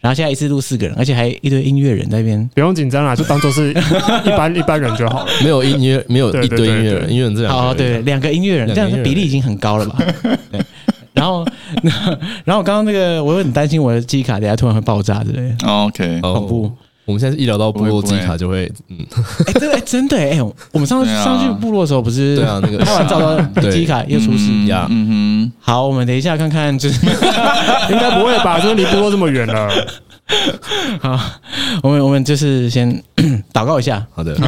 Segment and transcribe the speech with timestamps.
[0.00, 3.70] 然后现在一次录四个人，而且还一堆音乐人在那边，不用紧张啦，就当做是
[4.24, 5.30] 一般一般人就好了。
[5.42, 7.52] 没有音乐，没有一堆音乐人，音乐人这样。
[7.52, 9.98] 好，对，两个音乐人，这样比例已经很高了吧？
[10.50, 10.60] 对。
[11.12, 11.44] 然后，
[12.44, 15.66] 然后我刚刚那个，我有点担心我的记忆卡等下突然会爆炸之类的。
[15.66, 16.72] OK，恐怖。
[17.10, 18.96] 我们现在一聊到部落记忆卡就会，嗯，
[19.46, 20.40] 哎，真的，真的，哎，
[20.70, 23.36] 我们上次上去部落的时候不是对啊，那个拍完照到
[23.68, 24.86] 记忆卡又出事呀。
[24.88, 27.04] 嗯哼，好，我们等一下看看，就是
[27.90, 28.60] 应该不会吧？
[28.60, 29.68] 就是离部落这么远了。
[31.02, 31.18] 好，
[31.82, 33.02] 我们我们就是先
[33.52, 34.06] 祷告一下。
[34.14, 34.32] 好的。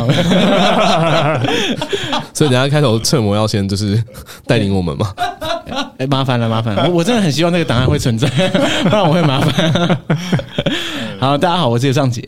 [2.32, 4.00] 所以等下开头侧模要先就是
[4.46, 5.12] 带领我们嘛？
[5.98, 6.84] 哎，麻烦了，麻烦了。
[6.88, 8.28] 我我真的很希望那个档案会存在，
[8.84, 9.98] 不然我会麻烦。
[11.18, 12.22] 好，大家好，我是尚杰。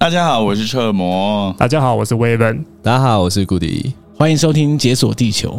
[0.00, 1.52] 大家好，我是彻魔。
[1.58, 2.64] 大家好，我是威文。
[2.80, 3.92] 大家好，我是顾迪。
[4.16, 5.50] 欢迎收听《解锁地球》。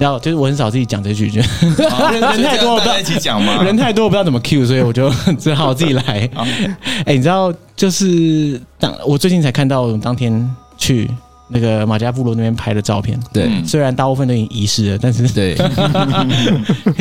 [0.00, 1.40] 知道，就是我很少自己讲这句，就
[2.10, 3.62] 人太多，不知道一起讲吗？
[3.62, 6.28] 人太多，我不知道怎么 cue，所以我就 只好自己来。
[7.06, 11.10] 哎，你知道，就是当我最近才看到，当天去
[11.48, 13.18] 那个马家部落那边拍的照片。
[13.32, 15.56] 对，虽然大部分都已经遗失了，但是对，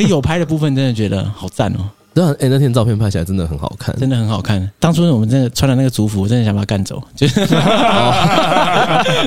[0.08, 1.80] 有拍的部分真的觉得好赞哦。
[2.14, 4.70] 对啊，哎，那天照片拍起来真的很好看，真的很好看。
[4.80, 7.40] 当初我们真的穿的那个族服，我真的想把他赶走，就是，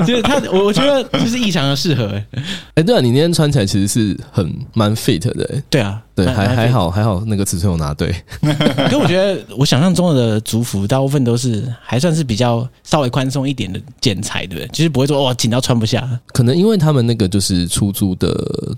[0.05, 2.21] 就是他，我我觉得就是异常的适合。
[2.75, 5.63] 哎，对啊，你那天穿起来其实是很蛮 fit 的。
[5.71, 8.15] 对啊，对，还还好还好，那个尺寸我拿对。
[8.91, 14.69] 可我觉得我想象中的族服大部分都是还算是比较稍微宽松一点的剪裁，对不对？
[14.69, 16.07] 就是不会说哇紧到穿不下。
[16.33, 18.29] 可能因为他们那个就是出租的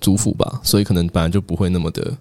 [0.01, 2.13] 族服吧，所以可能本来就不会那么的。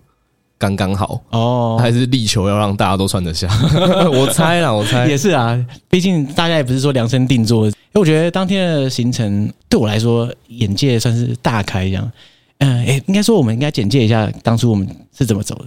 [0.57, 3.47] 刚刚好哦，还是力求要让大家都穿得下。
[4.11, 5.59] 我猜啦，我猜也是啊。
[5.89, 7.65] 毕竟大家也不是说量身定做。
[7.65, 12.11] 因为我觉得当天的行程对我来说，眼界算是大开这样。
[12.59, 15.65] 嗯，诶，应该说我们应该简介一下当初我们是怎么走的。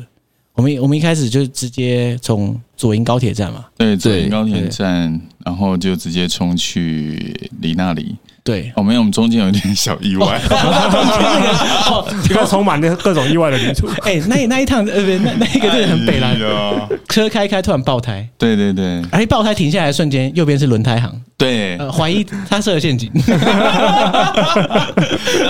[0.54, 8.16] 我们我们一开始就直接从左营高铁站嘛，对，左营高铁站，然后就直接冲去里那里。
[8.46, 10.40] 对，哦，没有，我们中间有一点小意外，
[12.24, 13.88] 一个充满了各种意外的旅途。
[14.02, 23.40] 哎，那那一趟呃，不，那那一个真的很北烂的，车开开突然爆胎，对对对，哎，爆胎停下来的瞬间，右边是轮胎行，对，怀疑他设了陷阱， 然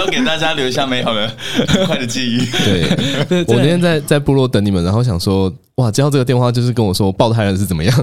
[0.01, 1.31] 后给大家留下美好的
[1.87, 2.39] 快的记忆。
[2.65, 2.85] 对，
[3.49, 7.94] 我那天在在部落等你们，然后想说，哇，接到这个电话就是跟我说爆胎了是怎么样？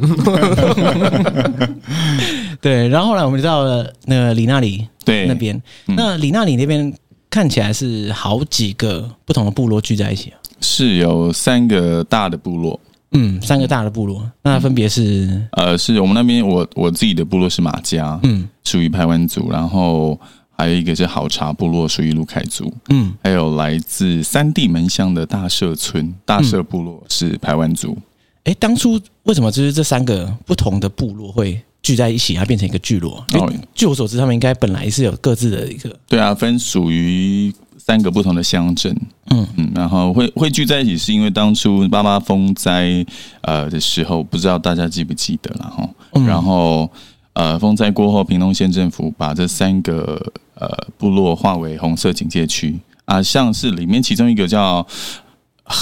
[2.62, 6.94] 对，然后后来我们就到了那个里那里对那边，嗯、那李那里那边
[7.32, 12.80] 看起来是好几个不同的部落聚在一起啊，是有三个大的部落，
[13.14, 15.42] 嗯，三个大的部落，那分别是？
[15.54, 20.20] 呃，是我们那边我我自己的部落是马家，嗯，属于排湾族，然后
[20.64, 27.98] 还有一个是好茶部落，属于鲁凯族，嗯，还有来自三地门乡的大社村大社部落是排湾族。
[28.46, 31.62] 哎、嗯，当初为什么就是这三个不同的部落会？
[31.82, 33.26] 聚在一起，它变成一个聚落。
[33.34, 35.94] 哦，据我所知，他们应该本来是有各自的一个。
[36.08, 38.96] 对啊，分属于三个不同的乡镇。
[39.32, 43.06] 嗯嗯，然后会会聚在一起，是因为当初八八风灾
[43.42, 45.90] 呃的时候，不知道大家记不记得了哈。
[46.14, 46.90] 嗯、然后
[47.34, 54.86] 呃，风灾过后，屏东县政府把这三个呃部落划为红色警戒区啊，像是里面其中一个叫。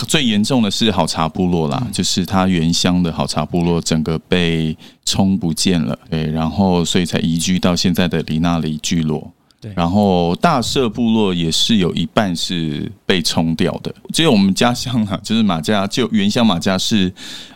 [0.07, 9.27] 最严重的是好茶部落啦，就是它原乡的好茶部落整个被冲不见了，对，然后所以才移居到现在的里那里聚落。
[9.59, 17.11] 对，然后大社部落也是有一半是被冲掉的，只有我们家乡啊，就是马家就原乡马家是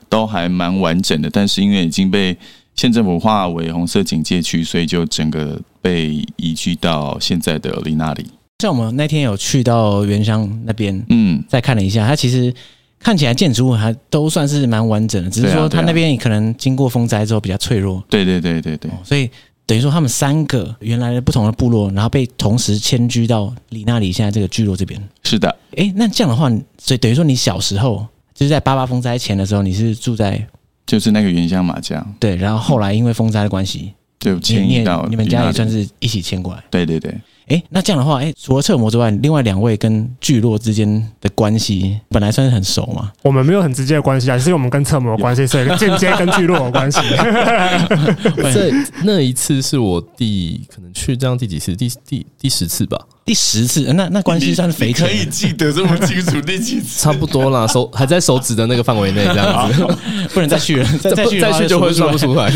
[0.09, 2.35] 都还蛮完整的，但是因为已经被
[2.75, 8.25] 县政府划为红色警戒区，所以就整个被移居到现在的里那里。
[8.59, 12.53] 像我们那天有去到原乡那边，嗯，再看了一下，它其实
[12.99, 18.03] 看起来建筑物还都算是蛮完整的，只是说它那边可能经过风灾之后比较脆弱。
[18.09, 19.29] 对对对对对，所以
[19.65, 25.01] 等于说他们三个原来的不同的部落，然后被同时迁居到里那里现在这个聚落这边。
[25.23, 30.47] 是的，哎，那这样的话，所以等于说你小时候就是在八八风灾前的时候，你是住在
[30.85, 32.15] 就是那个原乡麻将。
[32.19, 33.93] 对，然后后来因为风灾的关系。
[34.17, 36.63] 就迁移到你们家也算是一起迁过来。
[36.71, 37.13] 对对对。
[37.47, 40.87] 哎，那这样的话，哎，除了侧模之外，另外两位跟聚落之间
[41.21, 43.11] 的关系本来算是很熟嘛？
[43.21, 46.99] 我们没有很直接的关系啊，只是我们跟侧模有关系， 所以间接跟聚落有关系。
[48.53, 48.71] 这
[49.03, 51.75] 那一次是我第可能去这样第几次？
[51.75, 52.99] 第第第十次吧？
[53.23, 53.81] 第十次？
[53.93, 55.07] 那那关系算是匪浅。
[55.07, 57.03] 可以记得这么清楚第几次？
[57.03, 59.85] 差不多啦，手还在手指的那个范围内，这样子，
[60.33, 62.49] 不能再去了， 再再去再去就会算不出来。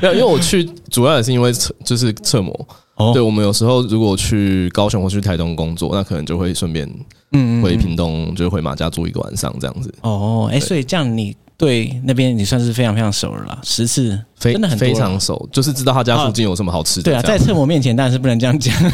[0.00, 2.66] 没有，因为我去主要也是因为侧就是侧模。
[2.96, 6.88] 哦，对，我们有时候如果去高雄或去台东工作，那可能就会顺便
[7.32, 9.92] 嗯回屏东，就回马家住一个晚上这样子。
[10.02, 17.04] 哦，哎，所以这样你对那边你算是非常非常熟了啦，十次真的很非常熟，就是知道他家附近有什么好吃的。
[17.04, 18.72] 对啊，在侧模面前当然是不能这样讲。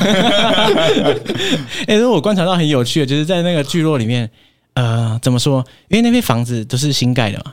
[1.86, 4.30] 哎，如果我观察到很有趣的，就是在那个聚落里面，
[4.74, 5.62] 呃，怎么说？
[5.88, 7.52] 因为那边房子都是新盖的嘛，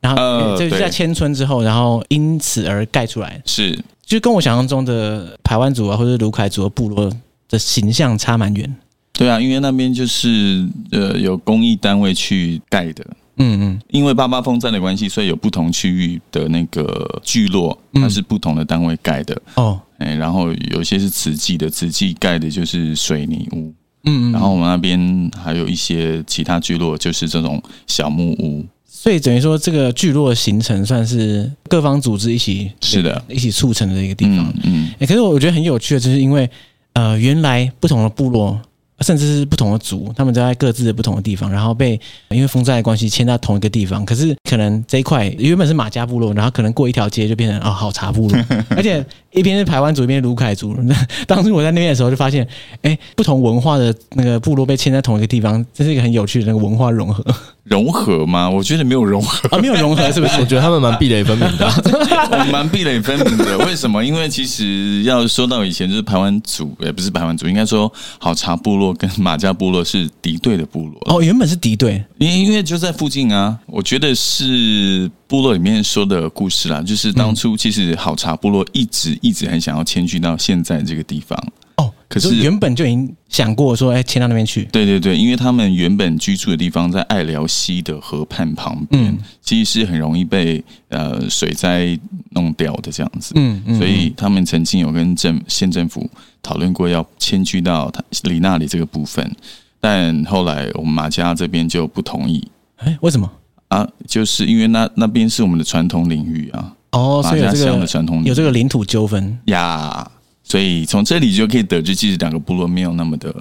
[0.00, 3.76] 然后就是在迁村之后，然后因此而盖出来是。
[4.08, 7.12] 就跟我想象中的台湾族啊，或者卢凯族的部落
[7.46, 8.76] 的形象差蛮远。
[9.12, 13.06] 对啊，因为那边就是呃有公益单位去盖的。
[13.36, 13.80] 嗯嗯。
[13.90, 19.38] 因为八八风灾的关系，所以有不同区域的那个聚落，它是不同的单位盖的。
[19.56, 19.78] 哦。
[19.98, 23.74] 哎，然后有些是瓷器的，瓷器盖的就是水泥屋。
[24.04, 24.32] 嗯嗯。
[24.32, 28.64] 然后我们那边还有一些其他聚落，就是这种小木屋。
[29.00, 34.52] 所以等于说，这个聚落形成算是各方组织一起是的，一起促成的一个地方。
[34.64, 36.50] 嗯，可是我觉得很有趣的，就是因为
[36.94, 38.60] 呃，原来不同的部落，
[39.00, 42.00] 甚至是不同的族，他们都在各自的不同的地方，然后被
[42.30, 44.04] 因为风灾的关系迁到同一个地方。
[44.04, 50.74] 可是可能这一块原本是马家部落，然后可能过一条街就变成哦好茶部落， 而且一边是排湾族，一边是卢凯族。
[50.82, 50.94] 那
[51.26, 52.46] 当时我在那边的时候，就发现，
[52.82, 57.24] 哎，不同文化的那个部落被迁在同一个地方，这是一个很有趣的那个文化融合。
[57.64, 58.48] 融合吗？
[58.48, 60.36] 我觉得没有融合 啊，没有融合，是不是？
[60.40, 63.58] 我觉得他们蛮壁垒分明的，蛮壁垒分明的。
[63.58, 64.02] 为什么？
[64.02, 70.98] 因为其实要说到以前，就是排湾族，也不是排湾族，应该说好茶部落跟马家部落是敌对的部落。
[71.06, 73.58] 哦，原本是敌对，因因为就在附近啊。
[73.66, 81.38] 我觉得是部落里面说的故事啦，就是当初其实好茶部落一直一直很想要迁居到现在这个地方。
[81.76, 84.64] 哦可是原本就已经想过说，哎，迁到那边去。
[84.72, 91.98] 对对对，因为他们原本居住的地方在爱寮溪的河畔旁边，嗯、其实是很容易被呃水灾
[92.30, 93.34] 弄掉的这样子。
[93.36, 96.08] 嗯，嗯，所以他们曾经有跟政县政府
[96.42, 99.30] 讨论过要迁居到他里那里这个部分，
[99.78, 102.48] 但后来我们马家这边就不同意。
[102.76, 103.30] 哎，为什么
[103.68, 103.86] 啊？
[104.06, 106.74] 就是因为那那边是我们的传统领域啊。
[106.92, 110.10] 哦，所以有这个的传统有这个领土纠纷呀。
[110.48, 113.34] 所以从这里就可以得知，其实两个部落没有那么的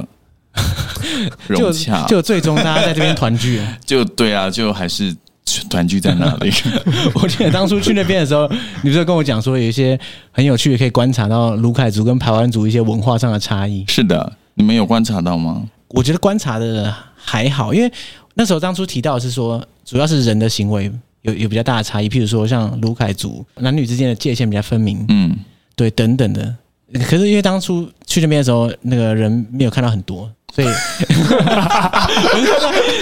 [1.48, 3.78] 融洽，就，就最终大家在这边团聚了。
[3.86, 5.16] 就对啊，就还是
[5.70, 6.52] 团聚在那里。
[7.16, 8.46] 我记得当初去那边的时候，
[8.84, 9.98] 你不是跟我讲说有一些
[10.32, 13.86] 很有趣的，可以观察到卢凯族跟排湾族一些文化上的差异。
[13.88, 15.64] 是的，你们有观察到吗？
[15.90, 17.90] 我觉得观察的还好，因为
[18.34, 25.38] 那时候当初提到的是说，主要是人的行为有有比较大的差异，譬如说像卢凯族男女之间的界限比较分明，嗯，
[25.76, 26.54] 对，等等的。
[26.94, 30.68] 可是因为当初去那边的时候，那个人没有看到很多，所以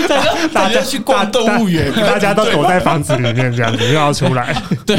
[0.08, 4.60] 大家大家去逛动物园，大家都躲在房子里面这样子，又要出来。
[4.88, 4.98] 对，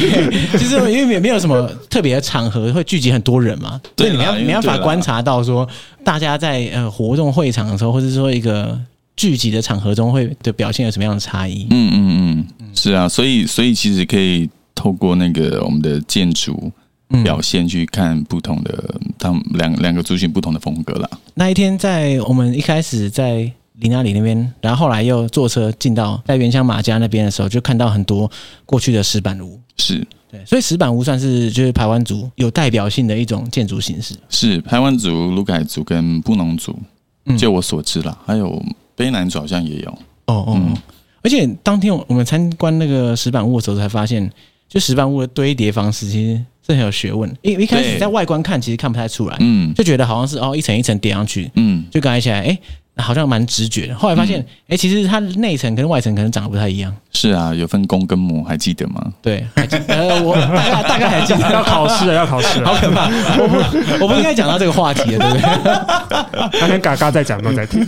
[0.56, 5.68] 其实因为没没有什么特别的场合会聚集很多人嘛，所以你要没办法观察到说
[6.04, 8.78] 大家在呃活动会场的时候，或者说一个
[9.16, 11.66] 聚集的场合中会的表现有什么样的差异？
[11.70, 16.70] 嗯嗯嗯，是啊，所以所以其实可以透过那个我们的建筑。
[17.22, 21.08] 表现去看不同的，他们两两个族群不同的风格啦。
[21.34, 28.30] 那一天在我们一开始在林那里那边，然后后来又坐车进到在原乡马家那边的时候，就看到很多
[28.64, 29.60] 过去的石板屋。
[29.76, 34.16] 是对，所以石板屋算是就是排湾族有代表性的一种建筑形式。
[34.30, 36.76] 是排湾族、鲁凯族跟布农族，
[37.38, 38.60] 就我所知啦，还有
[38.96, 39.90] 卑南族好像也有。
[40.26, 40.76] 哦哦，嗯、
[41.22, 44.28] 而且当天我们参观那个石板屋的时候，才发现，
[44.68, 46.42] 就石板屋的堆叠方式其实。
[46.66, 52.58] 这很有学问，因为一开始在外观看，其实看不太出来，嗯，就觉得好像是哦一层一层叠上去，嗯，就感觉起来，哎，
[52.96, 53.94] 好像蛮直觉的。
[53.94, 56.92] 后来发现，哎、嗯，其实它内层跟外层可能长得不太一样。
[57.12, 59.12] 是啊，有分公跟母，还记得吗？
[59.22, 61.52] 对，还记得呃，我大概大概还记得。
[61.52, 63.08] 要考试了，要考试了，好可怕！
[63.38, 63.46] 我
[63.98, 66.60] 不，我不应该讲到这个话题了，对不对？
[66.60, 67.86] 那天嘎嘎在讲，都在听。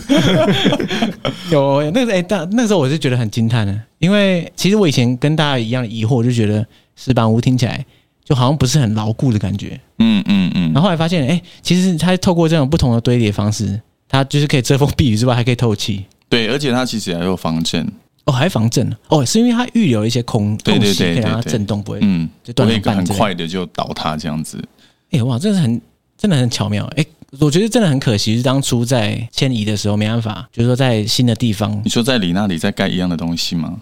[1.50, 7.84] 有那个哎，但那个时候我是觉得很惊叹的，因为其实我以前跟大家一样的疑惑，我就觉得石板屋听起来。
[8.28, 16.04] 就好像不是很牢固的感觉，嗯嗯嗯，然后后来发现，哎，其实它透过这种不同的堆叠方式，它就是可以遮风避雨之外，还可以透气。
[16.28, 17.90] 对，而且它其实还有防震。
[18.26, 24.62] 哦，还防震哦，是因为它预留一些空空隙，可以让它震动，不会嗯，就断一个很快的就倒塌这样子。
[25.10, 25.80] 哎、欸、哇，这是很
[26.18, 27.08] 真的很巧妙哎、欸，
[27.40, 33.80] 我觉得真的很可惜，是当初在迁移的时候没办法，就是说在新的地方，你说在你那里再盖一样的东西吗？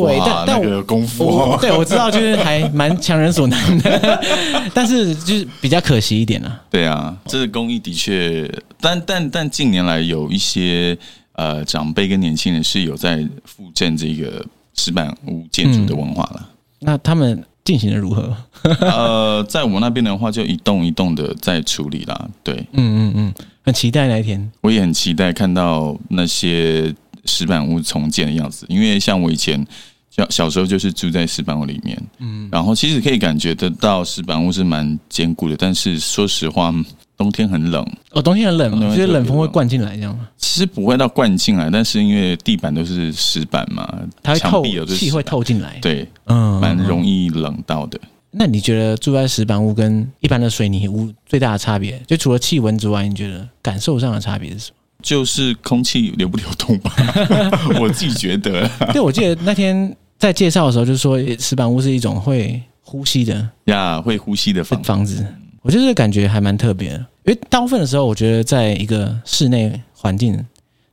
[0.00, 4.20] 对，但但我功夫、对我知道就是还蛮强人所难的，
[4.74, 6.60] 但是就是比较可惜一点啊。
[6.70, 10.96] 对啊，这个工艺的确，但但但近年来有一些
[11.32, 16.46] 呃长辈跟年轻人是有在复振这个石板屋建筑的文化了、嗯。
[16.80, 18.36] 那他们进行的如何？
[18.80, 22.28] 呃，在我们那边的话，就一栋一栋的在处理啦。
[22.42, 24.50] 对，嗯嗯嗯，很期待那一天。
[24.60, 26.94] 我也很期待看到那些。
[27.24, 29.66] 石板屋重建的样子，因为像我以前
[30.10, 36.72] 小小时候就是住在石板屋里面，嗯，然后其实可以感觉得到石板屋是蛮坚固的，但是说实话，
[37.16, 37.84] 冬天很冷。
[38.12, 40.28] 哦，冬天很冷，我觉得冷风会灌进来这样吗？
[40.36, 47.98] 其实不会到灌进来，但是因为地板都是石板嘛，它会透气会透进来，对，嗯，蛮容易冷到的。
[48.36, 54.76] 那你觉得住在石板屋跟一般的水泥屋最大的差别，就除了气温之外，你觉得感受上的差别是什么？
[55.04, 56.90] 就是空气流不流动吧，
[57.78, 58.66] 我自己觉得。
[58.90, 65.24] 对，我记得那天在介绍的时候，就是说石板屋是一种会呼吸的呀，会呼吸的房房子。
[65.60, 70.34] 我就是感觉还蛮特别的，因为大部分的时候，我觉得在一个室内环境，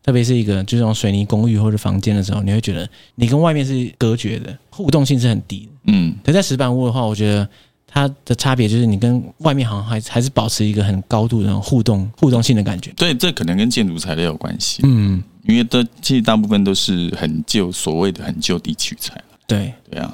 [0.04, 5.72] 特别是一个就是这种水泥公寓或者房间的时候，你会觉得你跟外面是隔绝的，互动性是很低的。
[5.94, 7.48] 嗯，可在石板屋的话，我觉得。
[7.94, 12.92] 它的差别就是你跟外面好像还还是保持一个很高度的那种互动互动性的感觉。
[12.96, 14.82] 对，这可能跟建筑材料有关系。
[14.84, 19.22] 嗯，因为都其实大部分都是很旧，所谓的很就地取材。
[19.46, 20.14] 对对啊，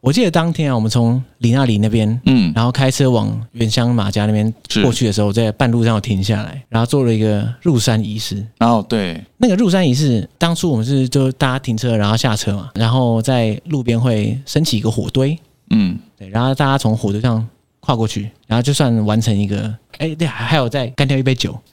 [0.00, 4.50] 我记得当天啊，我们从里那里那边，嗯，然后开车往原乡马家那边
[4.82, 8.42] 过去的时候，在半路上有停下来，然后做了一个入山仪式。
[8.60, 15.38] 哦，对，那个入山仪式，当初我们是就大家停车，然后下车嘛，然后在路边会升起一个火堆。
[15.72, 17.48] 嗯，对，然后大家从火堆上
[17.80, 21.58] 跨过去，然后就算完成一个，哎，对，还有再干掉一杯酒。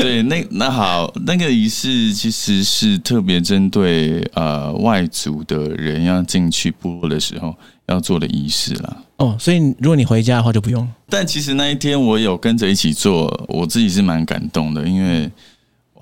[0.00, 7.52] 对，那那好，那个仪式其实是特别针对呃外族的人要进去部落的时候
[7.88, 8.96] 要做的仪式啦。
[9.16, 10.88] 哦，所以如果你回家的话就不用。
[11.08, 15.28] 但其实那一天我有跟着一起做，我自己是蛮感动的，因为。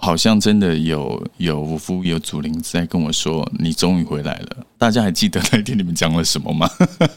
[0.00, 4.56] 好像真的有有五福有祖灵在跟我说，你终于回来了。
[4.78, 6.70] 大家还记得那天你们讲了什么吗？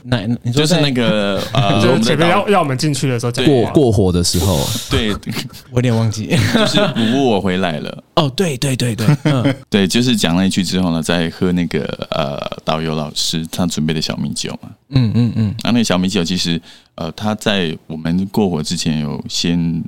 [0.04, 4.60] 那你说 就是那个 呃，就是前面要要我们进去的时候，过过火的时候，
[4.90, 5.14] 对，
[5.70, 8.04] 我有点忘记，就是五福我回来了。
[8.16, 14.70] 哦，对对对对，嗯，对，就是讲了一句之后呢，在喝那个呃导游老师他准备的小米酒嘛。
[14.90, 16.60] 嗯嗯嗯，那那个小米酒其实
[16.96, 19.84] 呃他在我们过火之前有先。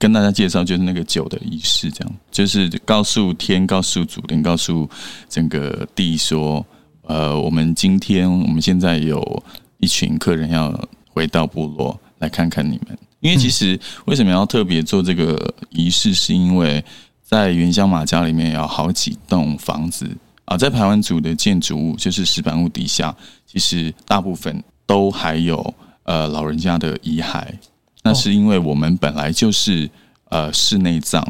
[0.00, 4.88] 跟大家介绍，就是那个酒的仪式，这样就是告诉天、告诉祖灵、告诉
[5.28, 6.64] 整个地说，
[7.02, 9.42] 呃，我们今天我们现在有
[9.76, 10.72] 一群客人要
[11.10, 12.98] 回到部落来看看你们。
[13.20, 16.82] 因为其实为什么要特别做这个仪式，是因为
[17.22, 20.10] 在原乡马家里面有好几栋房子
[20.46, 23.14] 啊，在排湾族的建筑物，就是石板屋底下，
[23.46, 27.44] 其实大部分都还有呃老人家的遗骸。
[28.02, 29.88] 那是因为我们本来就是
[30.28, 31.22] 呃室内葬，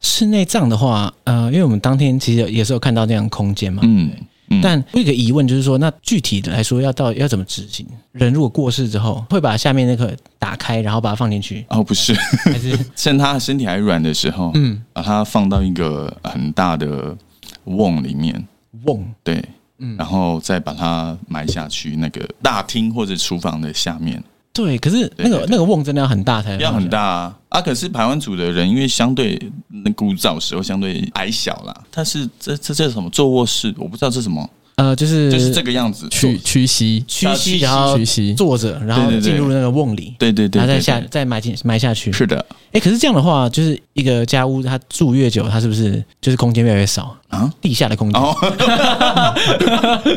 [0.00, 4.12] 室内葬的话，呃，因为我们当天其实也是有看到那样空间嘛，嗯，
[4.50, 7.86] 嗯，但有一个疑问就是说，那具体的来说要到要怎么执行？
[8.12, 11.64] 人如果过世之后，会把下面那个打开，然后把它放进去？
[11.68, 12.78] 哦，不是，还是？
[12.94, 17.16] 趁他身体还软的时候，嗯，把它放到一个很大的
[17.64, 18.46] 瓮里面，
[18.84, 19.42] 瓮，对，
[19.78, 24.22] 嗯，然后再把它埋下去那个大厅或者厨房的下面。
[24.52, 27.36] 对，可是那个那个瓮真的要很大才要很大啊！
[27.48, 33.72] 啊，可是排湾族的人因为相对那古早时候相对矮小啦，他是这这这是什么坐卧室？
[33.78, 34.48] 我不知道这是什么。
[34.74, 42.12] 呃，就是就是这个样子，屈屈膝，屈膝，然后屈膝坐着，然后进入那个瓮里，对对对，然后再下再埋进埋下去。
[42.12, 47.52] 是的，哎，可是这样的话，就是一个家屋，它住越久，它是不是就是空间越来越少啊？
[47.60, 48.22] 地下的空间？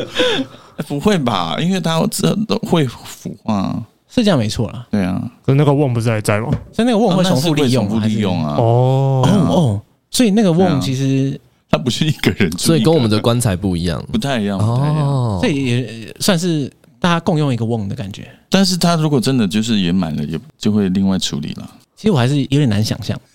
[0.86, 1.56] 不会吧？
[1.60, 3.82] 因为它这都会腐化。
[4.14, 6.48] 是这样没错啦，对啊，可是那个瓮不是还在吗？
[6.70, 8.56] 所以那个瓮会重复利用，重复利用啊。
[8.58, 11.40] 哦哦，所以那个瓮其实
[11.70, 15.38] 它不是一个人，所以跟我们的棺材不一样，不太一样哦。
[15.40, 18.28] 所以也算是大家共用一个瓮的感觉。
[18.50, 21.70] 但是它如果真的就是也满了，也就会另外处理了。
[21.96, 23.18] 其实我还是有点难想象，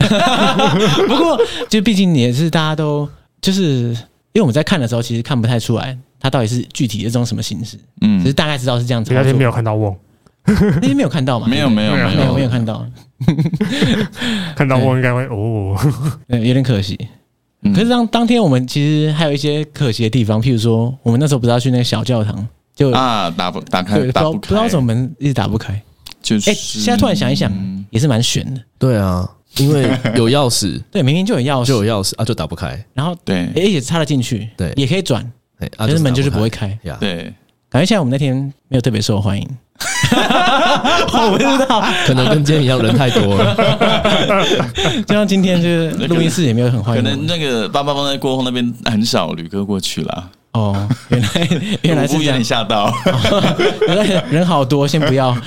[1.08, 3.10] 不过就毕竟也是大家都
[3.42, 9.12] 就是因为我们在看的时候，其实看不太出来它到底是具体的这种什么形式，嗯，只是大概知道是这样子。
[9.12, 9.98] 那天没有看到瓮。
[10.82, 11.48] 那天没有看到吗？
[11.48, 12.86] 没有没有没有没有看到，
[14.56, 15.75] 看到我应该会哦，
[16.30, 16.98] 有点可惜。
[17.74, 25.80] 可是当当天我们其实还有一些可惜的地方，譬如说我们那时候不是要去那个小教堂，就啊打不打开，打不开，不知道为什么门一直打不开。
[26.22, 27.51] 就是，哎，现在突然想一想，
[27.89, 28.62] 也是蛮悬的。
[28.77, 29.84] 对啊，因为
[30.16, 32.82] 有钥匙，对，明明就有钥匙，就有钥匙啊，就打不开。
[32.94, 35.30] 然后对，哎，也插了进去，对，也可以转，
[35.77, 36.77] 可是门就是不会开。
[37.00, 37.34] 对，
[37.70, 38.36] 感觉现在我们那天
[38.68, 39.48] 没有特别受欢迎。
[41.14, 43.56] 我不知道，可能跟今天一样，人太多了。
[45.06, 47.04] 就像今天，就是录音室也没有很欢迎。
[47.04, 50.30] 可能那个八八方在过后那边很少旅客过去了。
[50.54, 51.28] 哦，原来
[51.84, 52.92] 原来是这样，有点吓到。
[53.88, 55.38] 原来人好多，先不要。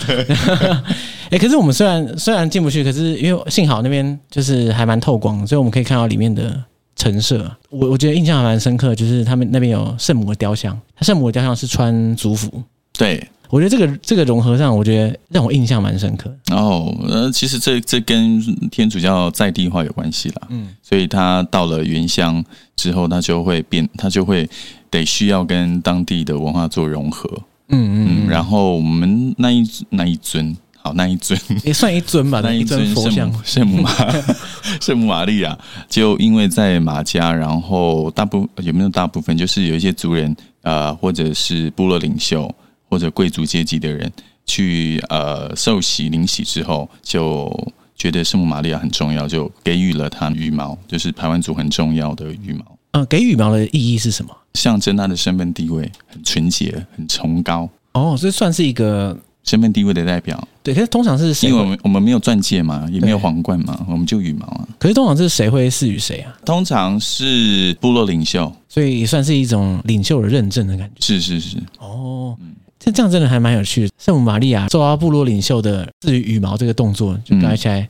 [1.30, 6.62] 哎，可是我们虽然虽然进不去，可是因为幸好那边就是还蛮透光，所以我们可以看到里面的
[6.94, 7.50] 陈设。
[7.70, 12.62] 我我觉得印象还蛮深刻，就是他们那边有圣母的雕像，他圣母的雕像是穿族服。
[12.96, 13.26] 对。
[13.50, 16.32] 我觉得这个这个融合上，我觉得让我印象蛮深刻。
[16.52, 18.40] 哦，呃，其实这这跟
[18.70, 20.42] 天主教在地化有关系啦。
[20.50, 22.44] 嗯，所以他到了原乡
[22.76, 24.48] 之后，他就会变，他就会
[24.88, 27.28] 得需要跟当地的文化做融合。
[27.70, 28.28] 嗯嗯，嗯。
[28.28, 33.90] 然后我们那一那一尊，好，那一尊也算一尊吧， 那一尊佛像圣母玛
[34.80, 42.48] 圣母玛利亚，就因为在马家，然后大部有没有大部分，就是有一些族人呃，或者是部落领袖。
[42.90, 44.12] 或者贵族阶级的人
[44.44, 47.50] 去呃受洗领洗之后，就
[47.96, 52.64] 觉得圣母玛利亚很重要，就给予了他羽毛，就是排湾族很重要的羽毛。
[52.92, 54.36] 嗯、呃，给羽毛的意义是什么？
[54.54, 57.68] 象征他的身份地位很纯洁、很崇高。
[57.92, 60.48] 哦，这算是一个身份地位的代表。
[60.62, 61.48] 对，可是通常是谁？
[61.48, 64.68] 因为我们我们没有钻戒嘛，也没有皇冠嘛，我们就羽毛啊。
[64.78, 66.34] 可是通常是谁会赐予谁啊？
[66.44, 70.94] 通常是部落领袖，所以也算是一种领袖的认证的感觉。
[71.00, 71.58] 是是是。
[71.78, 72.36] 哦。
[72.40, 73.92] 嗯这这样真的还蛮有趣的。
[73.98, 77.86] 圣母玛利亚受到部落领袖的赐予羽毛这个动作，就感觉起来，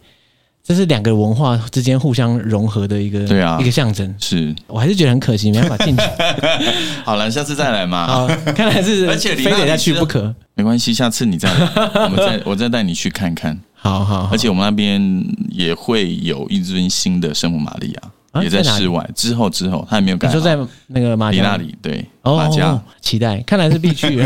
[0.64, 4.12] 这是两个文化之间互相融合的一个对啊一个象征。
[4.18, 6.02] 是我还是觉得很可惜，没办法进去。
[7.04, 8.06] 好了，下次再来嘛。
[8.10, 10.34] 好，看来是 而且非得再去不可。
[10.54, 11.70] 没关系，下次你再来，
[12.04, 13.58] 我们再我再带你去看看。
[13.74, 18.02] 好好，而且我们那边也会有一尊新的圣母玛利亚。
[18.42, 20.28] 也在室外，之后之后他还没有改。
[20.28, 20.56] 你说在
[20.86, 24.22] 那个马家那里，对，马家、哦、期待，看来是必去。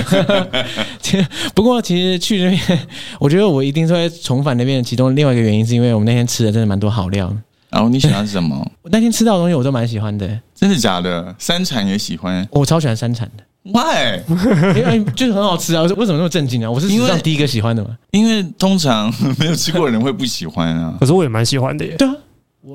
[1.54, 2.78] 不过其实去那边，
[3.18, 4.84] 我觉得我一定是会重返那边。
[4.84, 7.34] 其中另外一个原因是因为我们那天吃的真的蛮多好料。
[7.70, 8.56] 然后你喜欢什么？
[8.82, 10.28] 我那天吃到的东西我都蛮喜欢的。
[10.54, 11.34] 真的假的？
[11.38, 12.46] 三产也喜欢？
[12.50, 13.44] 我超喜欢三产的。
[13.73, 14.20] Why？
[14.78, 15.83] 因为就是很好吃啊！
[15.83, 16.70] 为什么那么震惊啊？
[16.70, 17.96] 我是史上第一个喜欢的嘛。
[18.11, 20.94] 因为通常没有吃过的人会不喜欢啊。
[21.00, 21.96] 可是我也蛮喜欢的耶。
[21.96, 22.14] 对啊。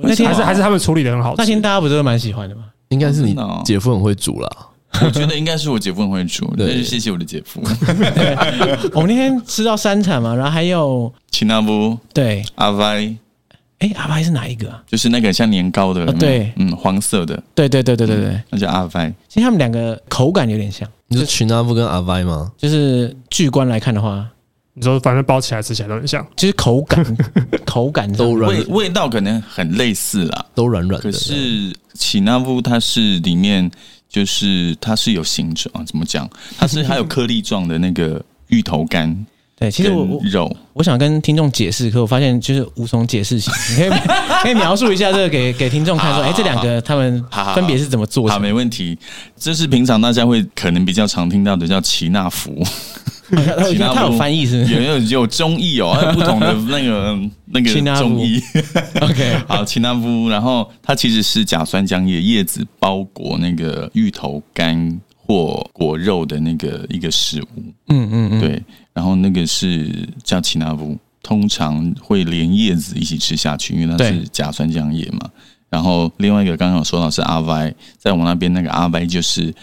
[0.04, 2.65] 那天还是还是他们处理的很好，那天大家不是都蛮喜欢的吗？
[2.89, 4.49] 应该是你姐夫很会煮啦。
[5.04, 7.62] 我觉得应该是我姐夫很会煮，对，谢谢我的姐夫。
[8.93, 13.15] 我们那天吃到三产嘛，然后还有奇纳布，对，阿歪，
[13.78, 14.82] 哎，阿歪是哪一个啊？
[14.88, 19.13] 就是那个像年糕的，对，嗯，黄色的，对对对对对对，那叫阿歪。
[19.28, 22.52] 其实他们两个口感有点像，你说奇纳布跟阿歪吗？
[22.58, 24.28] 就是巨观来看的话。
[24.79, 27.17] 你说反正包起来吃起来都很像，其实口感
[27.67, 31.11] 口感都软，味味道可能很类似啦，都软软的。
[31.11, 33.69] 可是奇纳夫它是里面
[34.07, 36.29] 就是它是有形状，怎么讲？
[36.57, 39.13] 它是还有颗粒状的那个芋头干。
[39.59, 43.53] 对，其实我肉我想跟听众解释，可我发现就是无从解释型。
[43.71, 43.99] 你可以
[44.43, 47.21] 可以描述一下这个给给听众看，说，哎，这两个他们
[47.53, 48.33] 分别是怎么做的？
[48.33, 48.97] 好，没问题。
[49.37, 52.65] 这是平常大家会可能比较常听到的，叫奇纳福。
[53.93, 54.73] 他有翻译是不是？
[54.75, 58.41] 有有有中译哦，还 有不同的那个 那个中译。
[59.01, 67.47] OK，好，奇纳夫，然后它其实是假酸浆叶叶子包裹那个芋头干或果肉的那个一个食物。
[67.87, 68.61] 嗯嗯嗯，对。
[68.93, 75.29] 然后那个是叫奇纳夫，通常会连叶子一起吃下去，因为它是假酸浆叶嘛。
[75.69, 79.53] 然后另外一个刚刚有说到是阿歪，在我们那边那个阿歪就是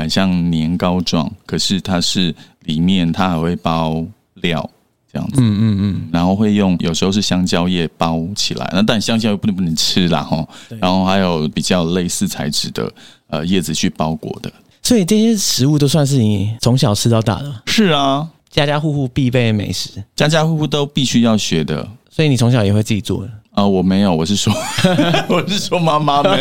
[0.00, 2.34] 很像年糕状，可是它是。
[2.66, 4.70] 里面它还会包料
[5.12, 12.88] 这样子，嗯嗯嗯，然后会用有时候是香蕉叶包起来，那但香蕉又不能不能吃啦哈，然后还有比较类似材质的
[13.26, 17.52] 呃叶子去包裹的，所以这些食物都算是你从小吃到大的。
[17.66, 23.30] 是啊，家家户户必备的美食，家家户户都必须要学的，所以你从小也会自己做的。
[23.54, 24.52] 啊、呃，我没有，我是说，
[25.28, 26.40] 我是说妈妈们，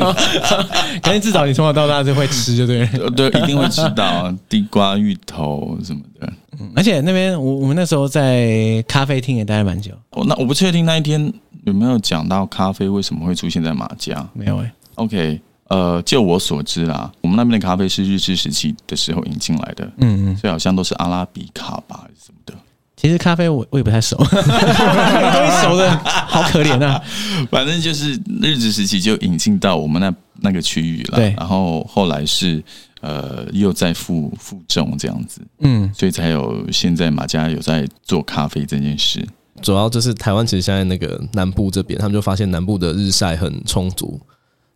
[1.03, 6.31] 可是至少你从小到大就会吃，就对，对，一定会吃到地瓜、芋头什么的。
[6.57, 9.91] 嗯，而且那边我我们那时候在咖啡厅也待了蛮久。
[10.11, 11.31] 哦，那我不确定那一天
[11.65, 14.25] 有没有讲到咖啡为什么会出现在马家？
[14.31, 14.71] 没有诶、欸。
[14.95, 22.53] OK，呃，就我所知啦，我们那边的咖啡是日治时期的时候引进来的，嗯嗯，所以好像都是阿拉比卡吧，还是什么的。
[23.01, 24.15] 其实咖啡我我也不太熟，
[25.63, 27.01] 熟的好可怜啊。
[27.49, 28.11] 反正就是
[28.43, 31.17] 日治时期就引进到我们那那个区域了。
[31.17, 32.63] 对，然后后来是
[32.99, 39.27] 呃又在负负重这样子，嗯，所以才有现在马家有在做咖啡这件事。
[39.63, 44.21] 主要就是台湾其实现在那个南部这边，他们就发现南部的日晒很充足，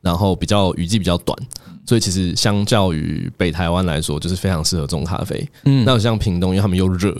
[0.02, 1.38] 然后比较雨季比较短，
[1.86, 5.48] 所以其实相较于北台湾来说，就是非常适合种咖啡。
[5.66, 7.16] 嗯，那像屏东，因为他们又热，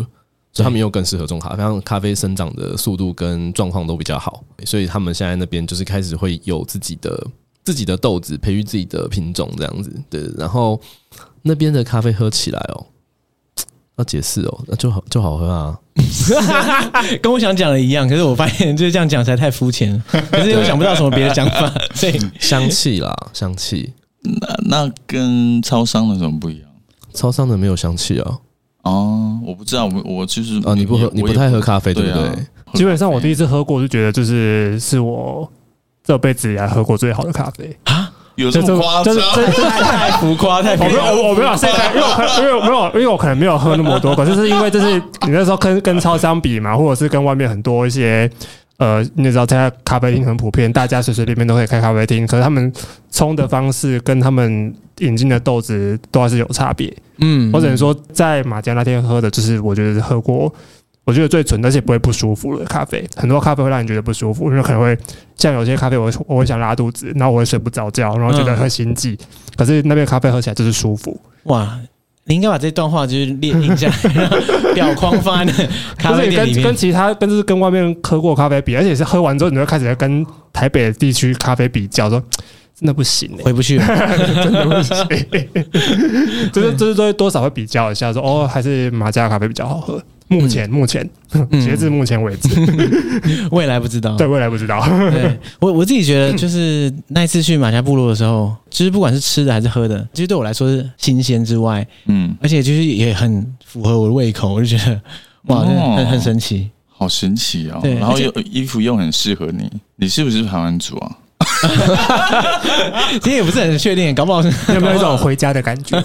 [0.56, 7.28] 所以他们又更适合种咖啡，像咖啡生长的速度跟状况都比较好，所以他们现在那边就是开始会有自己的
[7.64, 9.94] 自己的豆子，培育自己的品种这样子。
[10.10, 10.82] 对，然后
[11.44, 12.86] 那边的咖啡喝起来哦。
[13.98, 15.80] 要解释哦，那就好就好喝啊，
[17.24, 18.06] 跟我想讲的一样。
[18.06, 21.74] 可是我发现就是这样讲才太肤浅，可是又想不到什么别的讲法。
[21.94, 26.70] 所以香气啦，香气，那那跟超商的什么不一样？
[27.14, 28.38] 超商的没有香气啊。
[28.86, 32.30] 哦，我不知道，我我其实啊，你不喝，你不太喝咖啡，对不对？
[32.74, 35.50] 基本上我第一次喝过，就觉得就是是我
[36.04, 38.12] 这辈子以来喝过最好的咖啡啊。
[38.36, 39.16] 有这么夸张？
[39.16, 41.10] 这太 太浮夸，太浮夸。
[41.12, 48.30] 我我没有，因为我因为没有，因为我可能没有喝那么多，可是是因为就是你那时候跟跟超商比嘛，或者是跟外面很多一些
[48.78, 52.72] 呃，你知道，在咖啡厅很普遍，大家随随便便都可以开咖啡厅，可是他们
[53.12, 56.94] 冲的方式跟他们引进的豆子都还是有差别。
[57.20, 60.54] 嗯，我只能说在马家那天喝的，就是我觉得喝过。
[61.06, 64.98] 我觉得最纯，而且不会不舒服的咖啡，很多咖啡会让你觉得不舒服，因为可能会
[65.38, 69.12] 像有些咖啡我，我我会想拉肚子，然后我会睡不着觉，然后觉得很心悸。
[69.12, 69.20] 嗯、
[69.56, 71.16] 可是那边咖啡喝起来就是舒服。
[71.44, 71.80] 哇，
[72.28, 75.54] 你应该把这段话就是列印下来，表框放在
[75.96, 76.56] 咖啡店里面。
[76.56, 82.20] 跟跟其他跟就是跟外面喝过咖啡比，而且是喝完之后，你会开始跟台北的地区咖啡比较，说
[82.74, 83.86] 真的不行、欸，回不去了，
[84.44, 85.08] 真的不行。
[86.52, 90.02] 就是就是说多少会比较一下说，说哦，还是马家咖啡比较好喝。
[90.28, 91.08] 目前，目前，
[91.62, 92.50] 截至目前为止，
[93.52, 94.16] 未来不知道。
[94.16, 94.84] 对，未来不知道。
[95.12, 105.00] 对我我自己觉得，就是那一次去马家部落的时候，其实不管是吃的还是喝的，其实对我来说是新鲜之外，嗯，而且就是也很符合我的胃口，我就觉得
[105.44, 105.60] 哇，
[105.96, 107.80] 很很神奇，好神奇哦。
[108.00, 111.18] 然后又衣服又很适合你，你是不是台湾族啊？
[113.22, 114.42] 其实也不是很确定，搞不好
[114.74, 116.02] 有没有一种回家的感觉？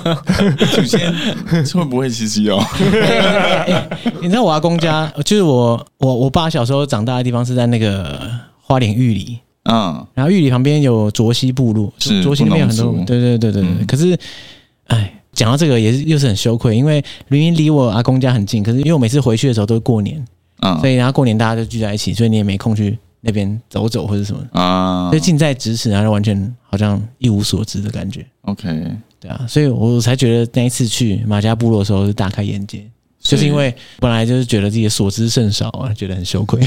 [0.73, 1.13] 祖先
[1.75, 2.63] 会不会其实有？
[4.21, 8.21] 你知道我阿公家，就是我我我爸小时候长大的地方是在那个
[8.61, 13.71] 花莲玉里，嗯，然后玉里旁边有卓溪部落，是卓溪那边有很多，对对对对对。
[13.81, 14.19] 嗯、可是，
[14.87, 20.25] 哎，讲到这个也是又是很羞愧，因为明明离我阿公家很近，可是因为我每次回去的时候都是过年，
[20.63, 22.99] 嗯，所以然后过年大家就聚在一起，所以你也没空去。
[23.21, 28.25] 那边走走或者什么啊，就近在咫尺，然后完全好像一无所知的感觉。
[28.43, 28.67] OK，
[29.21, 32.85] 对啊，所以我才觉得那一次去马家部落的时候是大开眼界，
[33.21, 36.61] 就是因为本来就是觉得自己所知甚少啊，觉得很羞愧。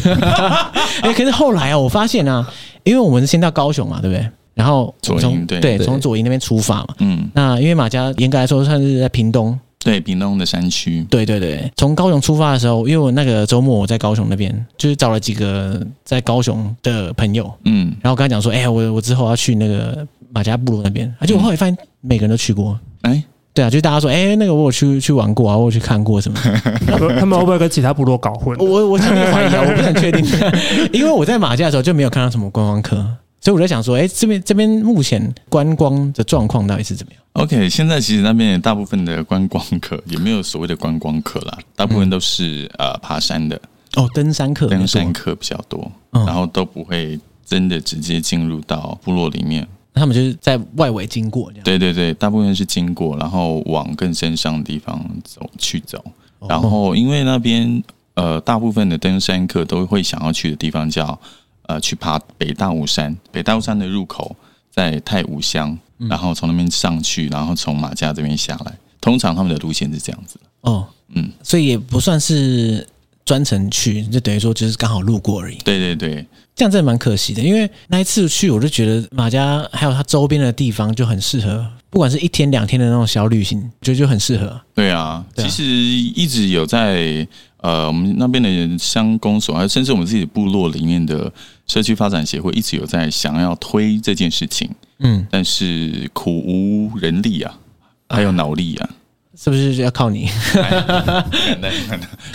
[1.02, 2.48] 哎，可是后来啊，我发现啊，
[2.84, 4.30] 因为我们先到高雄嘛，对不对？
[4.54, 9.60] 然后从对从左营那边出发嘛，嗯，那因为马家严格来说算是在屏东。
[9.84, 11.06] 对，屏东的山区。
[11.10, 23.22] 对对对，从高雄出发的时候，因为我那个周末我在高雄那边，就是找了几个在高雄的朋友，嗯，然后我跟他讲说，哎呀，我我之后要去那个马家部落那边，而且我后来发现每个人都去过，哎，
[23.54, 26.40] 对啊，就是大家说，哎，那个我有去去玩过啊，我有去看过什么，
[27.20, 28.58] 他们会不会跟其他部落搞混？
[28.60, 30.26] 我我强烈怀疑啊，我不是很确定，
[30.94, 33.06] 因为我在马家的时候就没有看到什么观光客。
[33.44, 43.60] 所以我在想说，哎，这边这边目前观光的状况到底是怎么样？OK，现在其实那边大部分的观光客也没有所谓的观光客啦，大部分都是呃爬山的
[43.98, 51.66] 哦，登山客，登山客比较多，然后都不会真的直接进入到部落里面，他们就是在外围经过这样。
[51.66, 56.02] 对对对，大部分是经过，然后往更深山的地方走去走，
[56.48, 61.20] 然后因为那边呃大部分的登山客都会想要去的地方叫。
[61.68, 64.36] 呃，去爬北大武山，北大武山的入口
[64.70, 68.74] 在太武乡，然后从那边上去，然后从马家这边下来。
[69.00, 70.38] 通常他们的路线是这样子。
[70.62, 72.86] 哦，嗯，所以也不算是
[73.24, 75.58] 专程去，就等于说就是刚好路过而已。
[75.64, 84.60] 对对对，这样真的蛮可惜的，因为那一次去，我就觉得马家还有它周边的地方就很适合，不管是一天两天的那种小旅行，我觉得就很适合。
[84.74, 87.26] 对啊，其实一直有在。
[87.64, 91.32] 呃，我们那边的乡公所，还有甚至我们自己的部落里面的
[91.66, 97.58] 社区发展协会，一直有在想要推这件事情，嗯，但是苦无人力啊，
[98.10, 98.90] 还有脑力啊，
[99.38, 100.28] 是不是要靠你？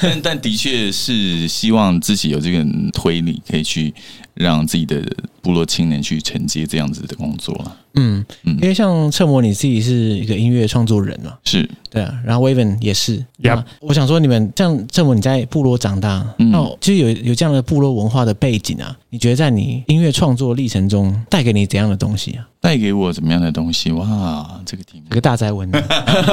[0.00, 2.64] 但但的确是希望自己有这个
[2.94, 3.92] 推力，可以去
[4.38, 5.02] 让自己的
[5.42, 7.76] 部落青年去承接这样子的工作了。
[7.94, 22.46] 嗯嗯，因为像彻摩你自己是一个音乐创作人嘛，是对啊，然后 Waven 也是，呀，我想说你们像彻摩你在部落长大，嗯、那其实有有这样的部落文化的背景啊，你觉得在你音乐创作历程中带给你怎样的东西啊？
[22.60, 23.90] 带给我怎么样的东西？
[23.90, 25.68] 哇，这个题目，这个大哉问，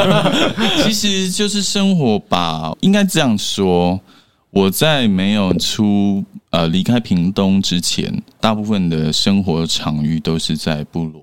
[0.84, 4.00] 其实就是生活吧，应该这样说。
[4.56, 11.22] 我在没有出呃离开屏东之前，大部分的生活场域都是在部落。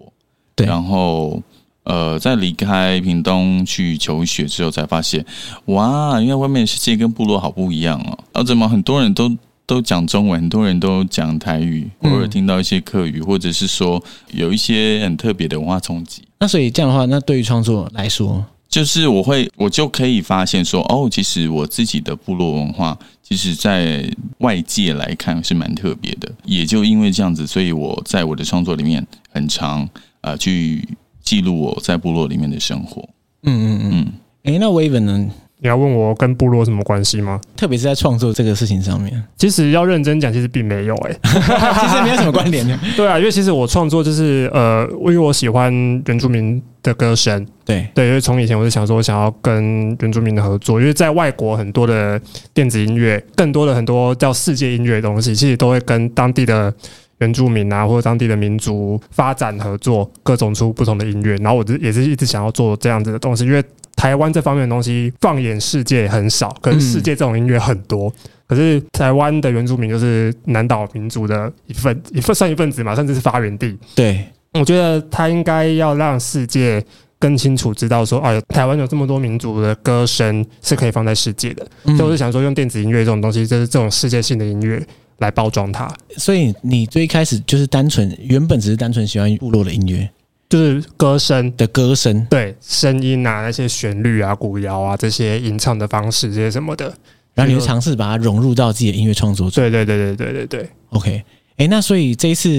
[0.55, 1.43] 对，然后
[1.85, 5.25] 呃，在离开屏东去求学之后，才发现
[5.65, 8.19] 哇，因为外面的世界跟部落好不一样哦。
[8.35, 14.01] 啊，怎么很多人都都讲中文，很多人都讲台语，偶尔听到一些客语，或者是说
[14.33, 16.21] 有一些很特别的文化冲击。
[16.39, 22.99] 那所以这样的话，那对于创作来说，就是我会我就可以发现说，哦，其实我自己的部落文化。
[23.33, 24.07] 其实，在
[24.39, 29.89] 外界来看是蛮特别的，也就因为这样子，所以我在我的创作里面很常
[30.21, 30.87] 呃去
[31.23, 33.09] 记录我在部落里面的生活。
[33.45, 34.13] 嗯嗯嗯。
[34.43, 35.31] 哎、欸，那 Waven 呢？
[35.63, 37.41] 你要问我跟部落什么关系吗？
[37.57, 41.19] 特别是在创作这个事情上面，其实要认真讲，其实并没有哎、欸，
[41.81, 42.77] 其实没有什么关联的。
[42.97, 45.73] 对啊，因为其实我创作就是呃，因为我喜欢
[46.07, 52.21] 原住民的歌声，对对，因为从以前我就想说，我想要跟原住民的合作，因为在外国很多的
[52.53, 56.75] 电子音乐，更多的很多叫世界音乐的东西，其实都会跟当地的
[57.19, 61.37] 原住民啊，或者当地的民族发展合作，各种出不同的音乐。
[61.37, 63.63] 然后我就也是一直想要做这样子的东西，因为。
[63.97, 68.09] 台湾这方面的东西放眼世界很少，可是世界这种音乐很多。
[68.09, 73.79] 嗯、可是台湾的原住民就是南岛民族的一份一份算一份子嘛，甚至是发源地。
[73.95, 74.25] 对，
[74.55, 76.85] 我觉得他应该要让世界
[77.19, 81.65] 更清楚知道说，哎，台湾有这么多民族的歌声是可以放在世界的。
[81.85, 84.85] 嗯、所以我是想说，用电子音乐这种东西，就是这种世界性的音乐
[85.19, 85.89] 来包装它。
[86.17, 90.11] 所以你最开始就是单纯，原本只是单纯喜欢部落的音乐。
[90.53, 96.93] 就是歌声的歌声，对声音啊，那些旋律啊、鼓谣啊，这些吟唱的方式，这些什么的，
[97.33, 99.65] 然后你就尝试把它融入到自己的音乐创作中。
[99.65, 100.71] 对对对对对对对。
[100.91, 101.11] OK，
[101.53, 102.51] 哎、欸，那所以这一次，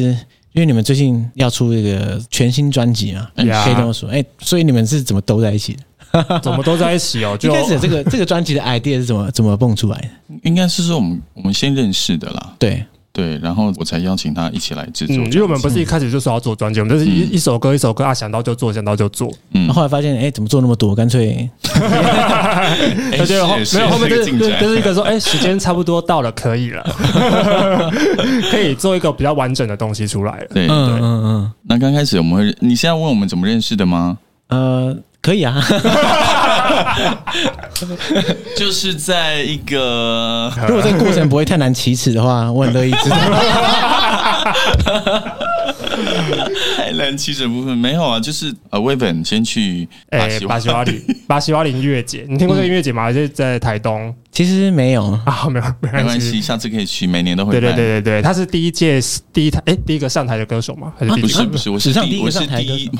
[0.53, 4.09] 因为你们最近要出这个全新专辑嘛，可以这么说。
[4.09, 5.83] 哎、欸，所以你们是怎么都在一起的？
[6.41, 7.37] 怎么都在一起哦？
[7.39, 10.09] 就一开始这个这个专辑的 idea 是怎么怎么蹦出来的？
[10.41, 12.55] 应该是说我们我们先认识的啦。
[12.57, 12.83] 对。
[13.13, 15.17] 对，然后我才邀请他一起来制作。
[15.17, 19.31] 嗯，因为我们不是一开始就说要做专辑，我们就是一一首歌一首歌啊，想到就做，想到就做。
[19.51, 20.95] 嗯，后来发现，哎，怎么做那么多？
[20.95, 26.83] 干脆， 他就后没有后面就是就是一个说，哎，时间差不多到了，可以了，
[28.49, 30.47] 可以做一个比较完整的东西出来了。
[30.51, 31.51] 对，嗯嗯嗯。
[31.67, 34.17] 那刚开始我们会，你现在问我们怎么认识的吗？
[34.47, 35.63] 呃，可以啊。
[38.57, 43.17] 就是在一个，如果这个过程不会太难启齿的话，我很乐意知道。
[46.75, 53.03] 太难启齿的部分没有啊，就是呃，Waven 先去巴西巴西瓦里 巴西瓦里音乐节，你听过这个音乐节吗？
[53.03, 54.13] 还是在台东？
[54.31, 57.51] 其实没有 啊，没有没关系，下次可以去，每年都会。
[57.51, 58.99] 对对对对对，他是第一届
[59.31, 60.93] 第一台哎，第一个上台的歌手吗？
[60.99, 62.91] 不是不是，我是第我是第一，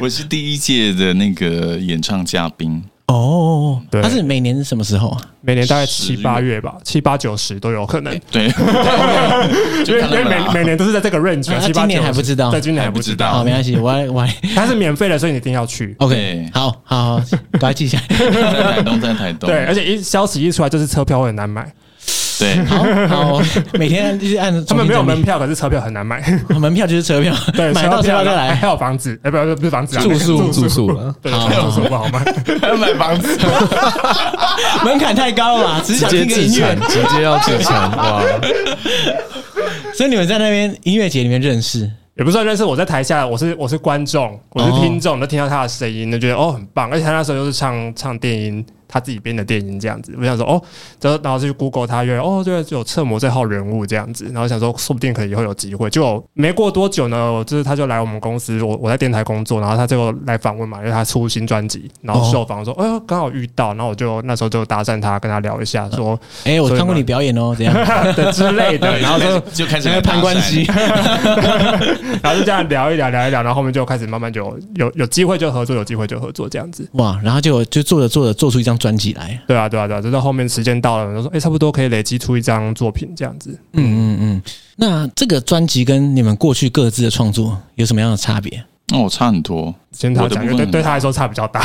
[0.00, 2.82] 我是第一届的那个演唱嘉宾。
[3.06, 5.20] 哦，对，它是每年是什么时候啊？
[5.40, 8.18] 每年大概七八月吧，七八九十都有可能。
[8.30, 8.46] 对，
[9.86, 11.58] 因为每每年都是在这个 range。
[11.60, 13.32] 七八年还不知道，在今年还不知道。
[13.32, 15.94] 好，没关系，我还我还 他是免费的，所以你一定要去。
[16.00, 18.16] OK，好好好，赶快记下来。
[18.16, 19.50] 在台东，在台东。
[19.50, 21.70] 对，而且一消息一出来，就是车票会很难买。
[22.38, 23.42] 对， 好，好，
[23.78, 26.22] 每天就是按他们没有门票，可是车票很难买。
[26.48, 30.90] 门票就是车票， 对，买到车票再来，还有房子，哎，不是不是房子，住宿住宿。
[30.90, 32.24] 了，对，住宿不好买，
[32.60, 33.38] 还要买房子，
[34.84, 38.22] 门槛太高了嘛，直接自产，直接要自产哇！
[39.94, 48.64] 所以你们在那边音乐节里面认识，也不算认识，我在台下，我是我是观众，我是听众，都听到他的声音，就觉得哦很棒，而且他那时候又是唱唱电音。
[48.92, 50.60] 他自己编的电影这样子，我想说哦，
[51.00, 67.72] 然后然后就去 Google 他，原来哦，对，有侧模这号人物这样子，然后想说说不定可以以后有机会，就没过多久呢，就是他就来我们公司，我我在电台工作，然后他最后来访问嘛，因为他出新专辑，然后受访说，哎呦，刚好遇到，然后我就那时候就搭讪他，跟他聊一下，说，哎，我看过你表演哦，这样。
[68.16, 70.64] 的之类的， 然后就就开始攀关系，
[72.22, 79.62] 然后就这样聊一聊，聊一聊，然后后面就开始慢慢就有有机会就合作，有机会就合作这样子，哇，然后就就做着做着做出一张专辑来，对啊。
[79.62, 83.56] 啊，对啊，对啊，直到后面时间到了，就说，哎，差不多可以累积出一张作品这样子。
[83.74, 84.42] 嗯嗯嗯。
[84.74, 88.64] 那这个专辑跟你们过去各自的创作有什么样的差别？
[88.88, 89.72] 那哦，差很多。
[89.92, 91.62] 先他讲，对对他来说差比较大。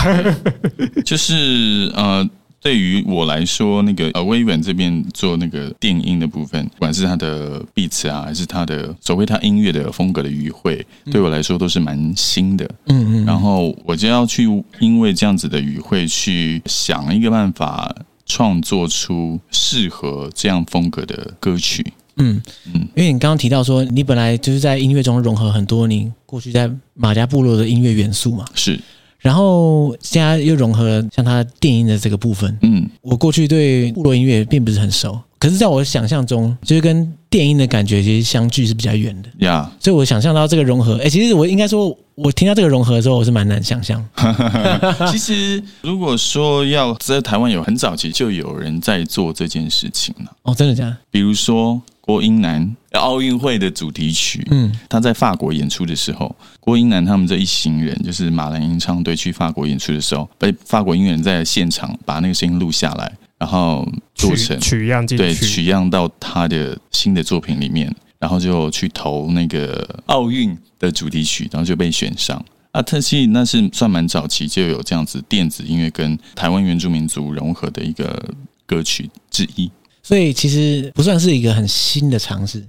[1.03, 2.23] 就是呃，
[2.67, 12.69] 对于我来说，那个呃，微软这边做那个电音的部分，不管是他的 beats 啊，还是他的所谓他音乐的风格的语汇，对我来说都是蛮新的。
[12.87, 13.25] 嗯嗯。
[13.25, 14.43] 然后我就要去
[14.81, 21.93] 因为这样子的语汇去想一个办法，创作出适合这样风格的歌曲。
[22.17, 22.41] 嗯
[22.73, 22.85] 嗯。
[22.97, 28.43] 因为你刚刚提到说，你本来就是在音乐中融合很多你过去在马家部落的音乐元素嘛。
[28.53, 28.77] 是。
[29.19, 39.69] 然后现在又融合了像他电音的这个部分，嗯，我过去对部落音乐并不是很熟，可是在我想象中，就是跟电音的感觉其实相距是比较远的，呀。
[39.79, 44.03] 所以我想象到这个融合，哎，其实我应该说，我听到这个融合的时候，我是蛮难想象。
[45.11, 50.97] 其实如果说要在台湾有很早期就有人在做这件事情了，哦，真的假的？
[51.09, 51.81] 比如说。
[52.07, 72.41] 郭英男奥运会的主题曲，嗯，他在法国演出的时候，郭英男他们这一行人，就是马兰吟唱队去法国演出的时候，被法国音乐人在现场把那个声音录下来，然后做成取，取样进去，对，取样到他的新的作品里面，然后就去投那个奥运的主题曲，然后就被选上。
[72.71, 78.33] 啊，特西那是算蛮早期就有这样子电子音乐跟台湾原住民族融合的一个
[78.65, 79.69] 歌曲之一。
[80.07, 82.63] 所以其实不算是一个很新的尝试，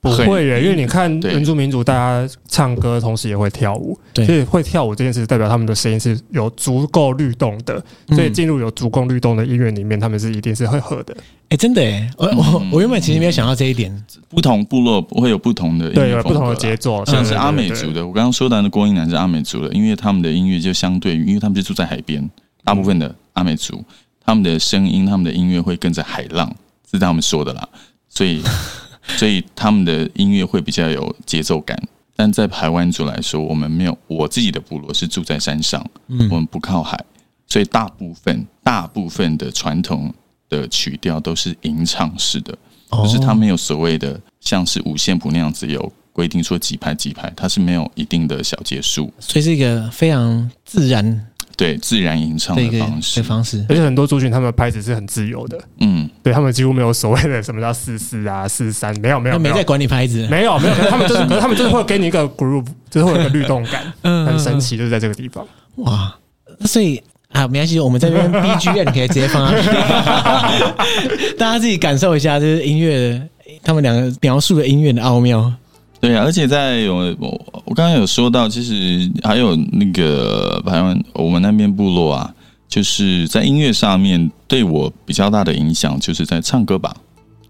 [0.00, 11.16] 不会耶，因为你看原住民族，大家唱歌同时也会跳舞，所以会跳舞这件事代表他们的声音是有足够律动的，所以进入有足够律动的音乐里面，他们是一定是会合的。
[11.50, 22.28] 哎，真的哎，我我我原本其实没有想到这一点，不同部落会有不同的对，有不同的节奏，像是阿美族的，我刚刚说的那郭英男是阿美族的，因为他们的音乐就相对于，因为他们就住在海边，
[22.64, 23.84] 大部分的阿美族。
[24.26, 26.52] 他们的声音，他们的音乐会跟着海浪，
[26.90, 27.66] 是他们说的啦。
[28.08, 28.42] 所以，
[29.16, 31.80] 所以他们的音乐会比较有节奏感。
[32.16, 33.96] 但在排湾族来说，我们没有。
[34.08, 36.98] 我自己的部落是住在山上，嗯，我们不靠海，
[37.46, 40.12] 所以大部分大部分的传统
[40.48, 42.56] 的曲调都是吟唱式的，
[42.90, 51.26] 就是它没有所谓的像是五线谱那样子有规定说几拍几拍，它是没有一定的小节数，所以是一个非常自然。
[51.56, 66.14] 对，自然吟唱的方式，方式，而且很多族群他们的拍子是很自由的，嗯，对他们几乎没有所谓的什么叫四四啊、四三，没有没有，没在管理拍子，没有没有，他们就是，可是他们就是会给你一个 group，就是会有一个律动感， 嗯，很神奇，就是在这个地方，哇，
[66.66, 69.70] 所以啊，没关系，我们这边 BGM 你可以直接放上去，
[71.38, 73.22] 大家自己感受一下，就是音乐的，
[73.64, 75.50] 他们两个描述的音乐的奥妙。
[75.98, 82.34] 对啊，而且在我我我刚刚有说到，其实还有那个台湾我们那边部落啊，
[82.68, 86.94] 就是在音乐上面对我比较大的影响，就是在唱歌吧。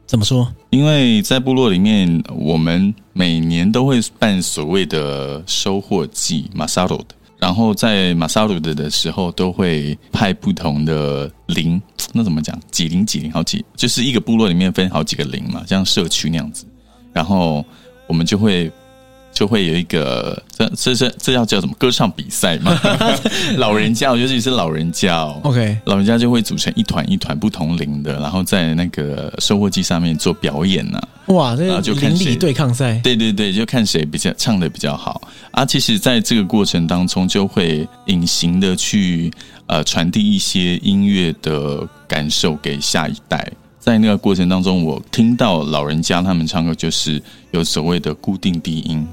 [0.07, 0.47] 怎么说？
[0.71, 7.07] 因为在部落里面，我们每年都会办所谓的收获季马萨鲁的，
[7.39, 11.83] 然后在马萨鲁的的时候，都会派不同的灵，
[12.13, 12.57] 那怎么讲？
[12.71, 16.65] 几零几零好几，就是一个部落里面分好几个灵嘛，像社区那样子，
[17.13, 17.63] 然后。
[18.07, 18.71] 我们就会
[19.33, 22.79] 就会有一个这这这这要叫什么歌唱比赛嘛？
[23.59, 31.09] 老人家，尤其是老人家，OK，老人家就会组成一团一团不同龄的，然后在那个收获机上面做表演呢、啊。
[31.27, 35.67] 哇，这就邻里对抗赛，对对对，就看谁比较唱的比较好啊。
[35.67, 39.31] 其实，在这个过程当中，就会隐形的去
[39.67, 43.45] 呃传递一些音乐的感受给下一代。
[43.87, 47.23] 在那个过程当中，我听到老人家他们唱歌，就是
[47.53, 49.07] 有所谓的固定低音，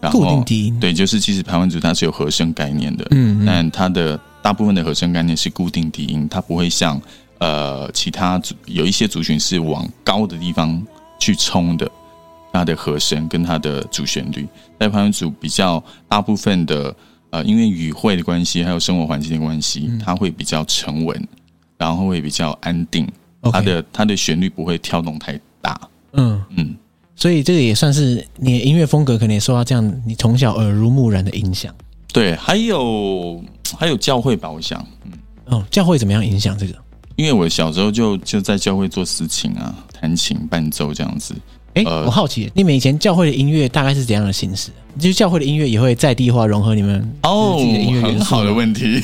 [0.00, 6.98] 然后固定低音，对，就是其实排湾族它是有和声概念的，嗯，但它的大部分的和声概念是固定低音，它不会像
[7.36, 10.82] 呃其他族有一些族群是往高的地方
[11.20, 11.86] 去冲的，
[12.50, 14.48] 它的和声跟它的主旋律，
[14.80, 16.96] 在排湾族比较大部分的
[17.28, 21.28] 呃，因为语汇的关系，还有生活环境的关系，它会比较沉稳，
[21.76, 23.06] 然后会比较安定。
[23.42, 25.80] 它的它的旋律不会跳动太大，
[26.12, 26.76] 嗯嗯，
[27.14, 31.74] 所以这个也算是你的音乐风格，可能也受到这样你从小耳濡目染的影响。
[32.12, 33.42] 对，还有
[33.76, 35.12] 还有教会吧，我想，嗯，
[35.46, 36.74] 哦，教会怎么样影响这个？
[37.16, 41.34] 因为我小时候就就在教会做事情啊，弹琴伴奏这样子。
[41.78, 44.70] 哎，我好奇，你们以前教会的音乐大概是怎样的形式？
[44.98, 47.56] 就是教会的音乐也会在地化融合你们哦，
[48.02, 49.00] 很好的问题。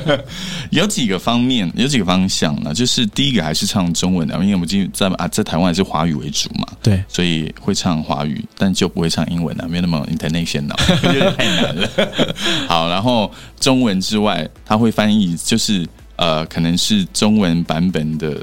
[0.70, 2.72] 有几个方面，有几个方向呢？
[2.72, 10.74] 就是第一个还是唱中文的，因为我们今在啊在台湾还是华语为主嘛，对，所以会唱华语，但就不会唱英文了，没有那么 international，
[11.36, 11.88] 太难了。
[12.66, 18.40] 好，然后中文之外，他会翻译，就是呃，可能是中文版本的，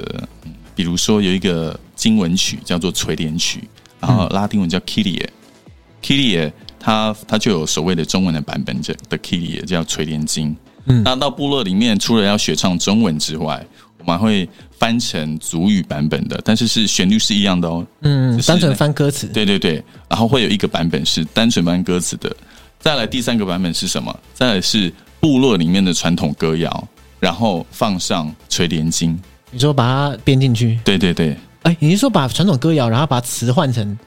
[0.76, 1.76] 比如说有一个。
[1.94, 3.68] 经文曲叫做垂帘曲，
[4.00, 10.56] 然后拉丁文叫 Kyrie，Kyrie，它它就有所谓的中文的版本，叫的 Kyrie 叫垂帘经。
[10.86, 13.64] 嗯，那到部落里面，除了要学唱中文之外，
[13.98, 14.46] 我们会
[14.78, 17.86] 翻成族语版本的，但是是旋律是一样的哦。
[18.02, 19.26] 嗯，单纯翻歌词。
[19.28, 22.36] 对对对，然后会有一个版本是单纯翻歌词的。
[22.78, 24.14] 再来第三个版本是什么？
[24.34, 26.88] 再来是部落里面的传统歌谣，
[27.18, 29.18] 然后放上垂帘经。
[29.50, 30.78] 你说把它编进去？
[30.84, 31.34] 对对对。
[31.64, 33.98] 哎，你是说把传统歌谣，然后把词换成？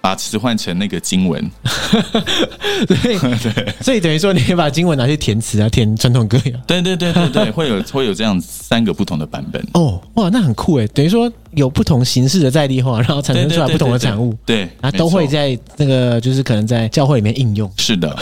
[0.00, 1.50] 把词换成那个经文，
[2.86, 6.58] 所以 对，所以等于说你把经文拿去填词啊，填传统歌谣。
[6.66, 9.60] 对对对对对，会有会有这样三个不同的版本。
[9.72, 11.32] 哦，哇，那很酷诶，等于说。
[11.56, 17.70] 有不同形式的在地化，然后产生出来不同的产物，对，对，对，对，对，然后都会在那个就是可能在教会里面应用。
[17.78, 18.14] 是的，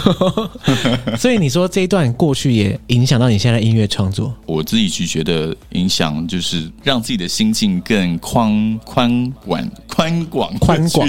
[1.18, 4.32] 所以你说这一段过去也影响到你现在音乐创作？
[4.46, 11.08] 我自己去觉得影响就是让自己的心境更宽宽广宽广宽广，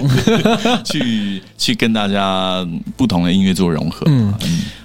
[0.83, 2.67] 去 去跟大家
[2.97, 4.03] 不同的音乐做融合。
[4.09, 4.33] 嗯，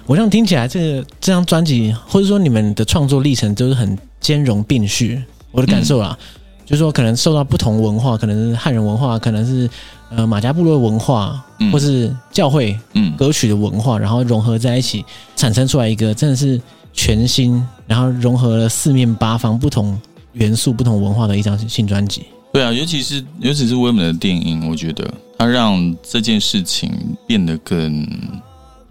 [0.05, 5.19] 我这样听起来，这个这张专辑或者说你们的创作历程都是很兼容并蓄，
[5.49, 6.15] 我的感受啦。
[6.19, 6.25] 嗯
[6.71, 9.69] 就是说，可能受到不同文化，可能是汉人文化，可能是
[10.09, 15.03] 呃马家部落文化，嗯、或是教会嗯歌曲的文化，然后融合在一起，
[15.35, 16.59] 产生出来一个真的是
[16.93, 19.99] 全新，然后融合了四面八方不同
[20.31, 22.23] 元素、不同文化的一张新专辑。
[22.53, 25.05] 对啊，尤其是尤其是威门的电影，我觉得
[25.37, 26.89] 它让这件事情
[27.27, 28.07] 变得更……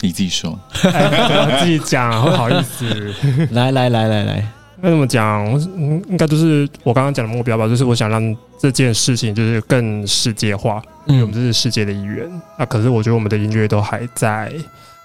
[0.03, 3.14] 你自己说，我 自己讲，不好意思，
[3.51, 4.49] 来来来来来。
[4.83, 5.45] 那怎么讲？
[5.76, 12.28] 嗯，应该就是我刚刚讲的目标吧，就是我想让这件事情就是更世界化，因为我们这是世界的一员。
[12.59, 14.53] 那可是我觉得我们的音乐都还在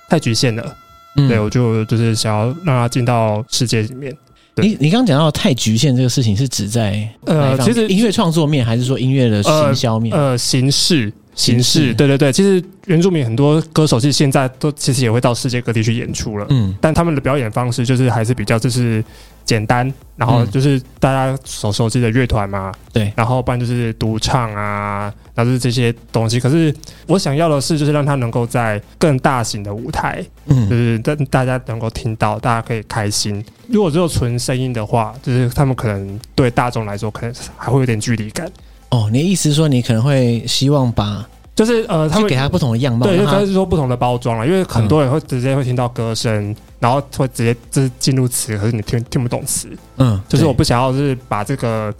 [0.09, 0.75] 太局限了。
[1.17, 4.15] 嗯，对，我就就是想要让它进到世界里面。
[4.57, 10.15] 你你刚刚讲到太局限这个事情，是指在呃，其实音乐创作面，还是说音乐的行销面？
[10.15, 11.11] 呃，形式。
[11.35, 19.03] 形式，对对对，其实原住民很多歌手，其实现在都其实也会到世界各地去演出了，嗯，但他们的表演方式就是还是比较就是
[19.43, 26.39] 简单，然后就是大家所熟悉的乐团嘛，对，然后不然就是独唱啊，然后就是这些东西。
[26.39, 26.73] 可是
[27.05, 33.43] 我想要的是，就是让他能够在更大型的舞台，嗯，就是让大家能够听到，大家可以开心。
[33.67, 38.49] 如果只有纯声音的话，就是他们可能对大众来说，可能还会有点距离感。
[38.89, 41.25] 哦，你的意思是说，你可能会希望把，
[41.55, 49.67] 就是呃，他们给他不同的样貌，对，就是说不同的包装了，因为很多人会直接会听到歌声，嗯、然后会直接就是进入词，可是你听听不懂词，
[49.97, 51.93] 嗯，就是我不想要是把这个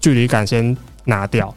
[0.00, 0.74] 距离感先
[1.04, 1.54] 拿掉，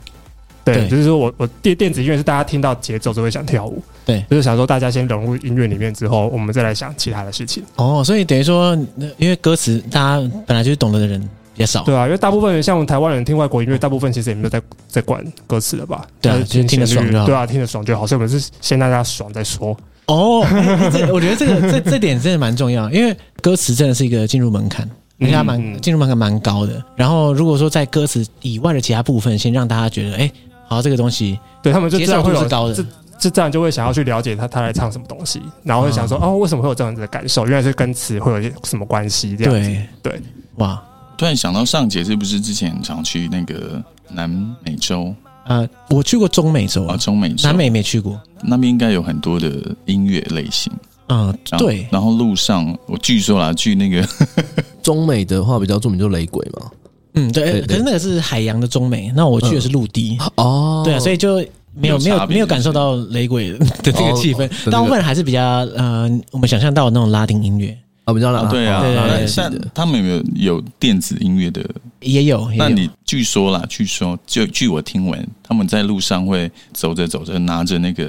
[0.64, 0.88] 对，对。
[0.90, 7.64] 就是说我我电电子音乐是大家听到节奏就会想跳舞，对，就是想说大家先融入音乐里面之后，我们再来想其他的事情。
[7.76, 8.76] 哦，所以等于说，
[9.18, 11.30] 因为歌词大家本来就是懂得的人。
[11.62, 16.06] 也少对啊，因为大部分人像台湾人听外国音乐，大部分其实也没有在在管歌词了吧？
[16.20, 17.26] 对啊，就听得爽就好。
[17.26, 18.06] 对啊，听得爽就好。
[18.06, 19.78] 所以我们是先让大家爽再说。
[20.08, 20.46] 哦，
[20.92, 26.84] 这我觉得这个这这点真的蛮重要，因为歌词真的是一个进入门槛，人家蛮进入门槛蛮高的。
[26.96, 30.32] 然后如果说在歌词以外的其他部分，先让大家觉得，哎，
[30.68, 32.84] 好，这个东西对他们就接受会是高的，这
[33.20, 37.46] 这这样就会想要去了解他他来唱什么东西，然后会想说，哦，为什么会有这样子的感受？
[37.46, 39.38] 原来是跟词会有什么关系？
[39.38, 39.60] 这样子
[40.02, 40.22] 对对，
[40.56, 40.82] 哇。
[41.22, 43.80] 突然想到上杰，是不是之前常去那个
[44.12, 44.28] 南
[44.66, 45.14] 美洲？
[45.46, 48.20] 呃，我去过中美洲啊，中美洲，南美没去过。
[48.42, 49.52] 那边应该有很多的
[49.86, 50.74] 音乐类型。
[51.06, 51.88] 啊，对。
[51.92, 54.04] 然后路上，我据说啦，去那个
[54.82, 56.72] 中美的话，比较著名就雷鬼嘛。
[57.14, 57.62] 嗯，对。
[57.68, 60.18] 可是那个是海洋的中美，那我去的是陆地。
[60.38, 61.36] 哦，对啊，所以就
[61.76, 64.50] 没有没有没有感受到雷鬼的这个气氛。
[64.72, 65.40] 大部分还是比较
[65.76, 67.78] 呃，我们想象到的那种拉丁音乐。
[68.04, 70.24] 啊，我知道了，对啊，那像他们有没有
[70.56, 71.64] 有电子音乐的？
[72.00, 72.52] 也有。
[72.58, 78.06] 那你据说啦，据说就据我听闻，他们在路上会走着走着，拿着那个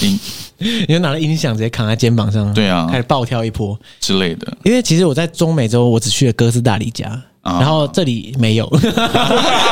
[0.00, 0.18] 音，
[0.56, 4.50] 你就拿着音响直接扛在肩膀上，对啊，开始暴跳一波之类的。
[4.62, 8.66] 因为其实我在中美洲，我只去了哥斯达黎加，然后这里没有，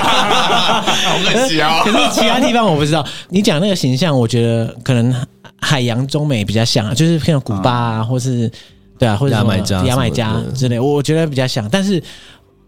[0.04, 1.80] 好可惜啊。
[1.82, 3.02] 可是其他地方我不知道。
[3.30, 5.14] 你讲那个形象，我觉得可能
[5.62, 8.52] 海洋中美比较像，就是像古巴啊，或是。
[9.02, 11.68] 对啊，或者什么牙买加之类，我觉得比较像。
[11.68, 12.00] 但是，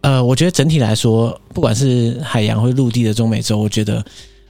[0.01, 4.05] 呃，我觉得整体来说，不管是海洋或陆地的中美洲，我觉得，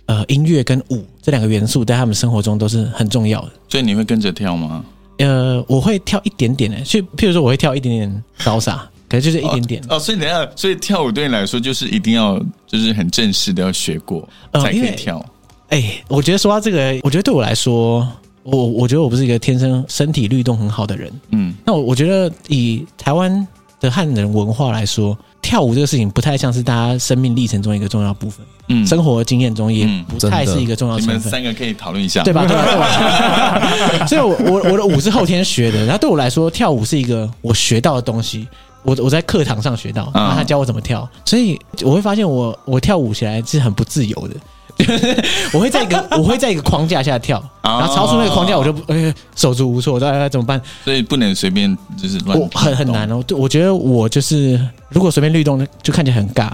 [0.07, 3.51] 呃，音乐跟舞这两个元素在他们生活中都是很重要的。
[3.68, 4.82] 所以你会跟着跳吗？
[5.18, 9.97] 呃，我会跳一点点的，就譬如说，我会跳一点点 salsa，可能就是一点点哦。
[9.97, 15.22] 哦，所以等下，所以跳舞对你来说，就是一定要就是很正式的要学过才可以跳。
[15.68, 18.11] 哎、我觉得说到这个，我觉得对我来说。
[18.45, 23.47] 我我觉得我不是一个天生身体律动很好的人，嗯，那我我觉得以台湾
[23.81, 31.17] 的汉人文化来说，跳舞这个事情不太像是大家生命历程中一个重要部分，嗯，生活经验中也不太是一个重要成分。
[31.17, 32.47] 你们三个可以讨论一下，对吧？
[32.47, 32.65] 对吧？
[32.65, 34.05] 对吧？
[34.07, 38.47] 所以我，我我的舞是后天学的，然后对我来说，跳舞是一个我学到的东西。
[38.83, 44.35] 我我在课堂上学到，然后他教我怎么跳，所以我会发现我我跳舞起来是很不自由的。
[45.53, 50.61] 我会在一个 我会在一个框架下跳，然后超出那个框架我就呃手足无措，我知道该怎么办。
[50.85, 53.22] 所以不能随便就是乱，很很难哦。
[53.27, 56.51] 对，我觉得我就是如果随便律动，就看起来很尬。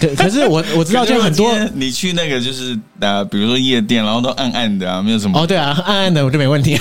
[0.00, 6.78] 可可是我 我知道，就很多你去那个就是呃，比如说夜店，然后都暗暗的啊，没有什么哦，对啊，暗暗的我就没问题。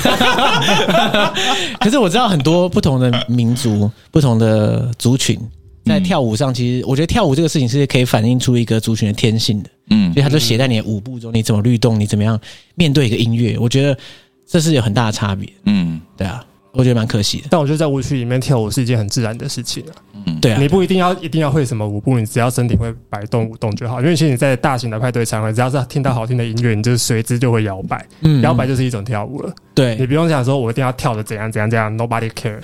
[1.79, 5.39] 可是我知道很多不同的民族、不同的族群
[5.87, 9.69] 在跳舞上，其实我觉得跳舞这个事情是可以反映出一个族群的天性的。
[9.89, 12.39] 嗯，所以它就写在你的舞步中，你怎么律动，你怎么样
[12.75, 13.97] 面对一个音乐，我觉得
[14.45, 15.47] 这是有很大的差别。
[15.65, 16.43] 嗯，对啊。
[16.73, 19.91] 我觉得蛮可惜的，但我觉得在舞曲里面跳舞是一件很自然的事情啊。
[20.27, 24.01] 嗯，对啊，你不一定要一定要会什么舞步，你只要身体会摆动舞动就好。
[24.01, 28.05] 因为其实你在大型的派对场合，只要是听到好听的音乐，你就随之就会摇摆。
[28.21, 29.53] 嗯，摇摆就是一种跳舞了。
[29.73, 32.59] 对，你不用想说我一定要跳的怎样怎样怎样，Nobody care。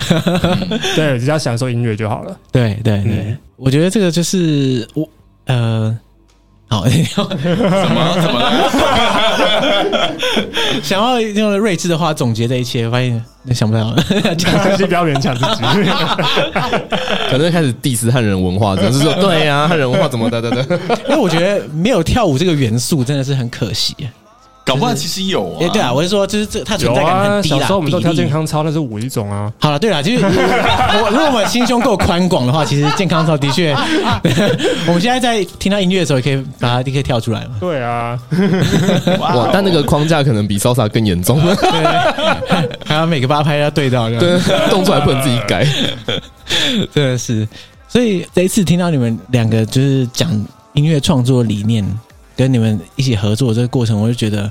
[0.94, 2.38] 对，只要享受音乐就好了。
[2.52, 5.08] 对对对，嗯，我觉得这个就是我
[5.46, 5.98] 呃。
[6.74, 8.42] 好，怎么怎么
[10.82, 15.62] 想要用睿智的话总结这一切，发现想不到，自己不要勉强自己。
[17.30, 20.62] 可能开始 diss 汉人文化，只是说对呀，汉人文化怎么的的的。
[21.08, 23.94] 因为我觉得没有跳舞这个元素，真的是很可惜。
[24.64, 27.58] 搞不好其实有啊，对啊，我是说，就是这它存在感很低啦。
[27.58, 29.52] 小时候我们都跳健康操，那是五一种啊。
[29.60, 33.74] 好了，对了，就是 我如果我们心胸够宽广的话，其实健康操的确，
[34.88, 37.56] 我们现在在听到音乐的时候，也可以把它立刻跳出来嘛。
[37.60, 38.18] 对啊，
[39.20, 44.38] 哇，但那个框架可能比 salsa 更严重， 对，还要每个八拍要对到，对，
[44.70, 45.66] 动作还不能自己改，
[46.94, 47.46] 真的是。
[47.86, 50.28] 所以这一次听到你们两个就是讲
[50.72, 51.84] 音乐创作理念。
[52.36, 54.50] 跟你们一起合作这个过程，我就觉得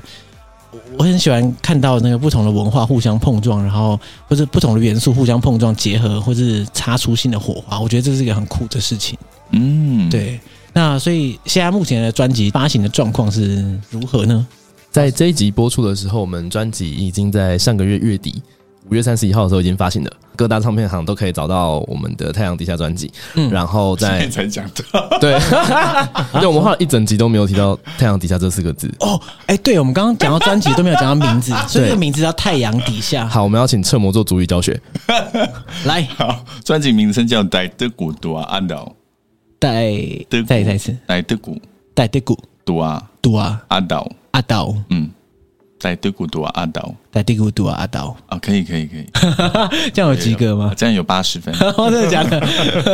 [0.96, 7.78] 我很喜欢看到那个不同的文化互相碰撞，然后或者不同的元素互相碰撞结合，或是擦出新的火花。
[7.78, 9.18] 我觉得这是一个很酷的事情。
[9.50, 10.40] 嗯，对。
[10.72, 14.46] 那所以现在目前的专辑发行的状况是如何呢？
[14.90, 18.42] 在这一集播出的时候，我们专辑已经在上个月月底。
[18.90, 23.10] 五月三十一号的时候已经发行了，各大唱片行都可以找到我们的《太阳底下》专辑。
[23.34, 25.38] 嗯，然后在才讲到，对，
[26.38, 28.92] 对，我们花了一整集都没有提到“太阳底下”这四个字。
[29.00, 33.24] 哦，哎，对，我们刚刚讲到专辑都没有讲到名字， 所以这个名字叫《太阳底下》。
[33.28, 34.78] 好，我们要请侧摩做主语教学。
[35.86, 38.84] 来，好，专辑名称叫《戴德古多阿岛》，
[39.58, 39.92] 带
[40.28, 41.58] 的再再一次，带的古，
[41.94, 42.38] 带的古。
[42.64, 43.02] 多啊。
[43.20, 43.62] 多啊。
[43.68, 45.10] 阿岛阿岛，嗯。
[45.84, 49.04] 在德古杜啊阿岛，在德古杜啊阿岛啊，可以可以可以，
[49.92, 50.72] 这样有及格吗？
[50.74, 52.40] 这样有八十分， 真的假的？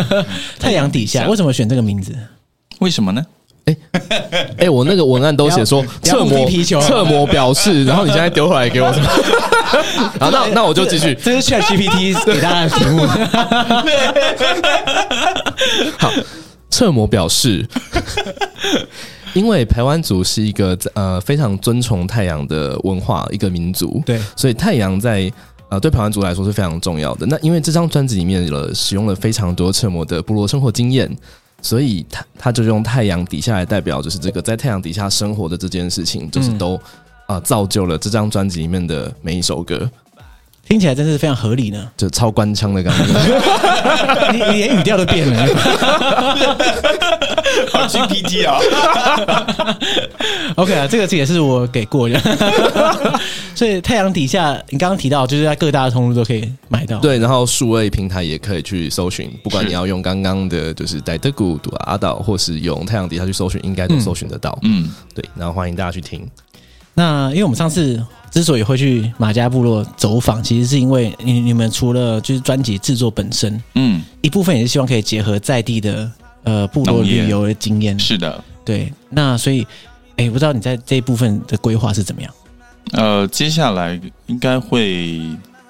[0.58, 2.12] 太阳底下为什么选这个名字？
[2.80, 3.24] 为什么呢？
[3.66, 3.76] 哎
[4.58, 6.44] 哎，我那个文案都写说侧模
[6.80, 9.08] 侧模表示，然后你现在丢回来给我什么？
[10.18, 13.06] 好，那那我就继续，这是 ChatGPT 给大家的题目。
[15.96, 16.10] 好，
[16.68, 17.64] 侧模表示。
[19.34, 25.32] 因为台湾族是一个呃非常尊崇太阳的文化一个民族，对，所以太阳在
[25.68, 27.26] 呃对台湾族来说是非常重要的。
[27.26, 31.10] 那因为这张专辑里面了使用了非常多彻摩的部落生活经验，
[31.62, 36.74] 所以他他就用太阳底下来代表，就是这个在太阳底下生活的这件事情，就是都
[37.26, 39.88] 啊、呃、造就了这张专辑里面的每一首歌。
[40.70, 43.12] 听起来真是非常合理呢，就超官腔的感觉，
[44.30, 45.36] 你你连语调都变了，
[47.72, 48.60] 好 GPT 啊，
[50.54, 52.16] OK 啊，这个这也是我给过的，
[53.52, 66.24] 所以太阳底下，你刚刚提到就是在各大通路都可以买到，对，然后数位平台也可以去搜寻，不管你要用刚刚的就是带德古杜阿岛，或是用太阳底下去搜寻，应该都搜寻得到，嗯，对，然后欢迎大家去听。
[67.00, 68.04] 那因为我们上次。
[68.30, 76.08] 之所以会去马家部落走访，其实是因为你你们除了就是专辑制作本身，嗯，一部分也是希望可以结合在地的
[76.44, 77.98] 呃部落旅游的经验。
[77.98, 78.92] 是的，对。
[79.08, 79.66] 那所以，
[80.12, 82.32] 哎、欸，不知道你在这一部分的规划是怎么样？
[82.92, 85.20] 呃，接下来应该会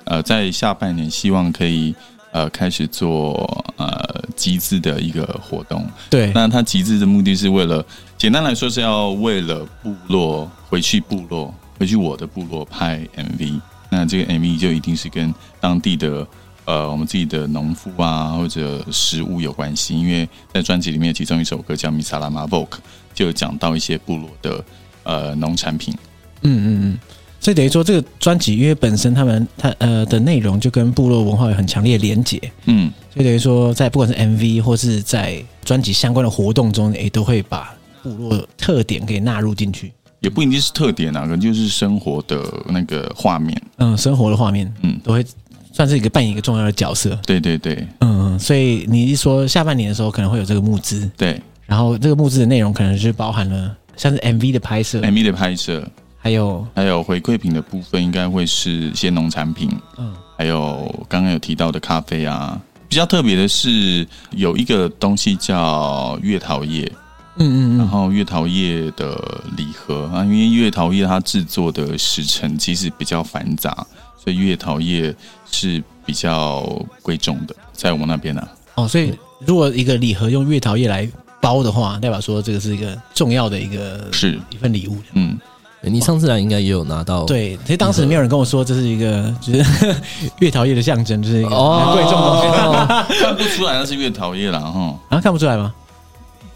[0.04, 1.94] 呃在下半年，希望可以
[2.32, 5.86] 呃开始做呃集资的一个活动。
[6.08, 6.32] 对。
[6.34, 7.84] 那他集资的目的是为了，
[8.16, 11.54] 简单来说是要为了部落回去部落。
[11.78, 13.58] 回去我的部落拍 MV，
[13.88, 16.26] 那这个 MV 就一定是跟当地的
[16.66, 22.66] 呃我们自己的农夫啊或者食物有关系，因为在专辑里面其中一首歌叫《米萨拉马 Vogue》，
[23.14, 24.62] 就有讲到一些部落的
[25.04, 25.96] 呃农产品。
[26.42, 26.98] 嗯嗯嗯，
[27.40, 39.90] 所以等于说，这个专辑因为本身他们他呃的内容就跟部落文化有很强烈的连结，嗯，所以等于说，在不管是 MV 或是在专辑相关的活动中，也都会把部落特点给纳入进去。
[40.20, 45.24] 也不一定是特点啊，可能就是生活的那个画面，嗯，生活的画面，嗯，都会
[45.72, 47.18] 算是一个扮演一个重要的角色。
[47.24, 55.90] 对对对，嗯，所以你一说下半年的时候可能会有这个募资，对，然后这个募资的内容可能是包含了像是 MV 的拍摄，MV 的拍摄。
[56.22, 62.60] 还有还有回馈品的部分，应该会是一些农产品，嗯，还有刚刚有提到的咖啡啊。
[62.88, 66.92] 比较特别的是，有一个东西叫月桃叶，
[67.36, 73.86] 嗯嗯，然后月桃叶的礼盒啊，因为月桃叶它制作的时程其实比较繁杂，
[74.22, 75.14] 所以月桃叶
[75.50, 76.62] 是比较
[77.00, 78.48] 贵重的，在我们那边呢、啊。
[78.74, 81.08] 哦，所以如果一个礼盒用月桃叶来
[81.40, 85.38] 包的话，代表说这个是一个重要的一个是一份礼物，嗯。
[85.82, 89.64] 你上次来应该也有拿到，对，其实当时没有人跟我说这是一个就是
[90.40, 95.72] 月桃叶的象征，就是一个很贵重的东西，哦、 看不出来那是月桃叶了哈，啊，看不出来吗？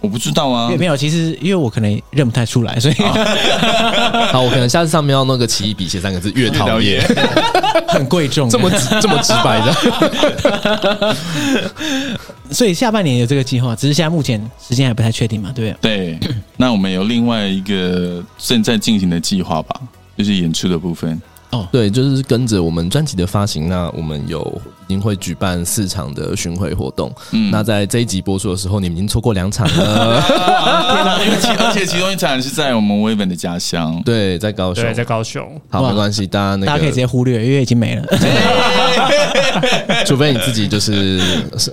[0.05, 2.95] 我不知道啊，没有，其实因为我可能认不太出来，所以
[4.31, 7.01] 好，我可能下次上面要弄个奇异笔写三个字“月桃叶”，
[7.89, 11.17] 很贵重，这么这么直白的。
[12.53, 16.19] 所以下半年有这个计划，只是现在目前时间还不太确定嘛，对不对？
[16.19, 16.29] 对，
[16.59, 19.81] 那我们有另外一个正在进行的计划吧，
[20.19, 21.19] 就是演出的部分。
[21.55, 24.41] 哦，对，就是跟着我们专辑的发行，那我们有
[24.87, 27.15] 已经会举办四场的巡回活动。
[27.31, 30.21] 嗯，那在这一集播出的时候，你们已经错过两场了。
[30.21, 31.25] 天哪！
[31.25, 35.61] 因为其而且其中一场是在我们威本的家乡，对，在高雄，在高雄。
[35.69, 38.05] 好，没关系，大家那个大家可以直接忽略，因为已经没了。
[40.05, 41.21] 除非你自己就是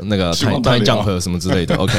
[0.03, 1.75] 那个太太酱和什么之类的。
[1.75, 1.93] OK。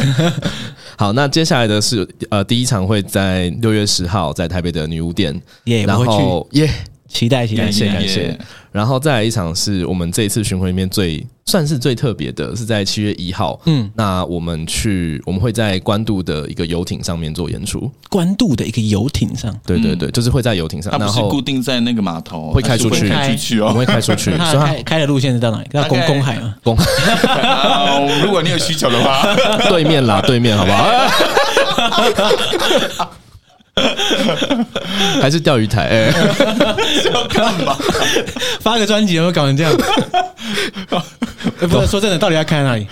[0.96, 6.70] 好，那接下来的是呃，第一场会在六月十号在台北的女巫店，耶，然后耶。
[7.12, 8.38] 期待，期待，感谢，感谢。
[8.72, 13.60] 然后再来一场是我们这一次巡回里面最算是最特别的，是在七月一号。
[13.66, 17.90] 嗯，那我们去，我们会在关渡的一个游艇上面做演出。
[18.08, 24.30] 关渡的一个游艇上，对对对，就是会在游艇上，然后固定在那个码头，会开出去，开出去哦，我们会开出去。
[24.50, 25.68] 所以开开的路线是到哪里？
[25.70, 26.54] 到公公海吗？
[26.64, 26.86] 公海。
[28.24, 29.22] 如果你有需求的话，
[29.68, 30.82] 对面啦，对面，好不好？
[35.20, 35.86] 还是钓鱼台？
[35.88, 36.12] 哎，
[37.12, 37.76] 要干嘛？
[38.60, 39.72] 发个专辑有没有搞成这样？
[41.58, 42.86] 不是说真的，到底要开在哪里？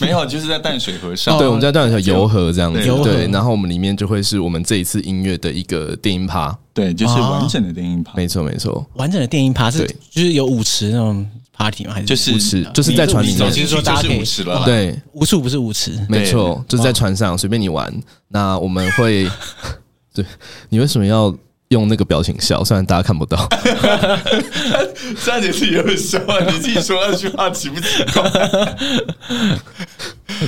[0.00, 1.38] 没有，就是在淡水河上。
[1.38, 2.78] 对，我们在淡水河游河这样子。
[3.02, 6.56] 对，然后我们里面就会是我们这一次音乐的一个电音趴。
[6.74, 8.12] 对，就是完整的电音趴。
[8.14, 8.86] 没错，没错。
[8.94, 11.26] 完整的电音趴是，就是有舞池那种
[11.56, 11.94] party 吗？
[11.94, 12.66] 还是就是舞池？
[12.74, 13.50] 就是在船里面。
[13.50, 14.62] 其实说大家舞池了。
[14.64, 15.98] 对，无处不是舞池。
[16.08, 17.92] 没错，就是在船上随便你玩。
[18.28, 19.26] 那我们会。
[20.22, 20.26] 对，
[20.70, 21.32] 你为什么要
[21.68, 22.64] 用那个表情笑？
[22.64, 23.48] 虽然大家看不到，
[25.16, 26.44] 三姐自己有笑啊！
[26.44, 28.28] 你自己说那句话奇不奇怪？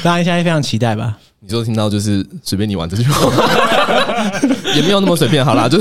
[0.03, 1.16] 大家现在非常期待吧？
[1.39, 3.31] 你说听到就是随便你玩这句话，
[4.75, 5.45] 也没有那么随便。
[5.45, 5.81] 好啦，就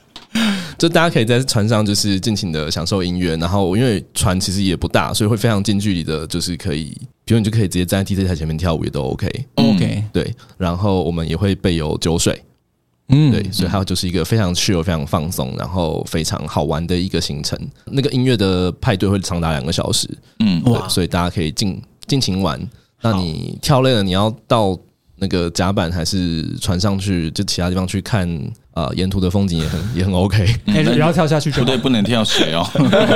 [0.76, 9.28] 就大家可以在船上就是尽情的享受音乐，然后因为船其实也不大，所以会非常近距离的，就是可以，比如你就可以直接站在 DJ 台前面跳舞也都 OK。
[9.54, 12.40] OK，对，然后我们也会备有酒水。
[13.08, 17.58] 嗯，对，所以它就是一个非常 chill、非常放松，然后非常好玩的一个行程。
[17.86, 20.08] 那个音乐的派对会长达两个小时，
[20.40, 22.60] 嗯，对，所以大家可以尽尽情玩。
[23.00, 24.76] 那你跳累了，你要到
[25.18, 28.28] 那个甲板还是船上去，就其他地方去看
[28.72, 30.46] 啊、呃，沿途的风景也很 也很 OK。
[30.66, 32.64] 哎，不要跳下去，绝对不能跳水哦。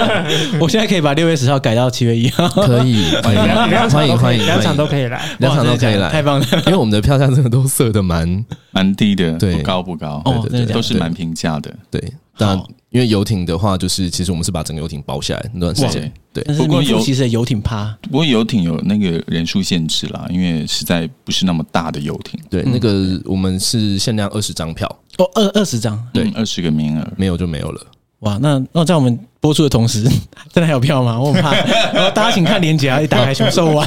[0.60, 6.46] 我现在可以把六月十号改到七月一号，可以，欢迎欢迎欢迎，两场都可以来，两场都可以来，太棒了！
[6.66, 12.02] 因为我们的票价真的都设的蛮蛮低的，对，不高不高，对对对，都是蛮平价的，对。
[12.36, 12.56] 但
[12.90, 16.42] 因为游艇的话，就是其实我们是把整个游艇包下来那段时间，对。
[16.56, 22.38] 不过游其实游艇趴，不过游艇有那个人数限制啦，因为实在不是那么大的游艇。
[22.50, 24.86] 对，那个我们是限量二十张票，
[25.18, 27.86] 哦，二二十张，对，二十个名额，没有就没有了。
[28.20, 30.04] 哇，那那在我们播出的同时，
[30.54, 31.18] 真的还有票吗？
[31.20, 31.52] 我很怕。
[31.92, 33.86] 然后大家请看链接啊， 一打开全售完。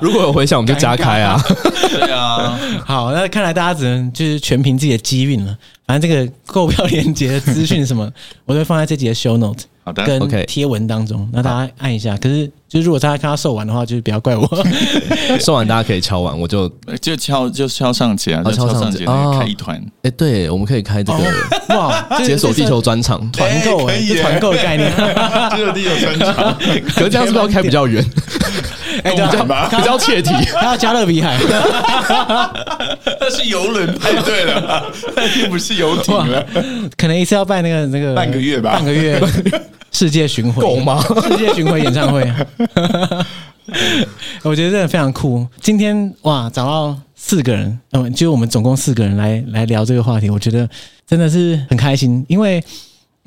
[0.00, 1.36] 如果有回响，我们就加开啊。
[1.90, 5.58] 对啊，好，那看来大家只能就是全凭自己的机运了。
[5.86, 8.08] 反正这个购票链接的资讯什么，
[8.46, 9.64] 我都会放在这集的 show note。
[9.86, 12.16] 好的，跟贴文当中，那大家按一下。
[12.16, 14.44] 可是，就是如果大家看到售完的话，就是不要怪我。
[15.38, 16.68] 售完大家可以敲完，我就
[17.00, 19.80] 就敲就敲上节啊，敲上节开一团。
[20.02, 26.58] 哎，对，我们可以开这个哇，解锁地球专场团购，哎，团购的概念，解锁地球专场。
[26.92, 28.04] 可是这样是不是要开比较远？
[29.02, 31.38] 哎，比较比较切题，他要加勒比海，
[33.20, 36.44] 那是游轮派对了，那并不是游艇了。
[36.96, 39.20] 可能一次要办那个那个半个月吧，半个月
[39.92, 41.02] 世界巡回够吗？
[41.28, 42.30] 世界巡回演唱会，
[44.42, 45.46] 我觉得真的非常酷。
[45.60, 50.68] 今天哇，找到四个人，嗯，就我们总共四个人来来聊这个话题，我觉得
[51.06, 52.62] 真的是很开心，因为。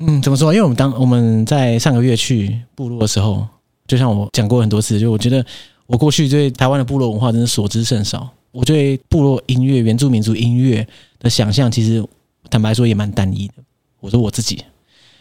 [0.02, 0.50] 嗯，怎么说？
[0.50, 3.46] 因为我们当我们在上个月去部落的时候，
[3.90, 5.44] 就像我讲过很多次，就我觉得
[5.88, 8.30] 我过去对台湾的部落文化真的所知甚少。
[8.52, 10.86] 我对部落音乐、原住民族音乐
[11.18, 12.00] 的想象，其实
[12.48, 13.54] 坦白说也蛮单一的。
[13.98, 14.62] 我说我自己，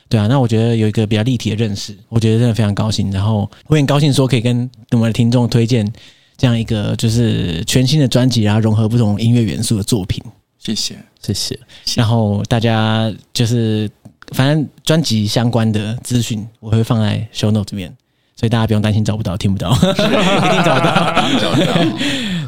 [0.07, 3.11] 对啊，那我觉得有一个比较立体的认识，我觉得真的非常高兴。
[3.11, 5.91] 然后我很高兴说可以跟我们的听众推荐
[6.37, 10.23] 这样一个就是全新的专辑，然后融合不同音乐元素的作品。
[10.59, 11.59] 谢谢，谢谢。
[11.95, 13.89] 然后大家就是。
[14.33, 17.91] 反正专辑相关的资讯我会放在 show note 这边，
[18.39, 21.73] 所以大家不用担心找不到、听不到， 一定找到，一定找到。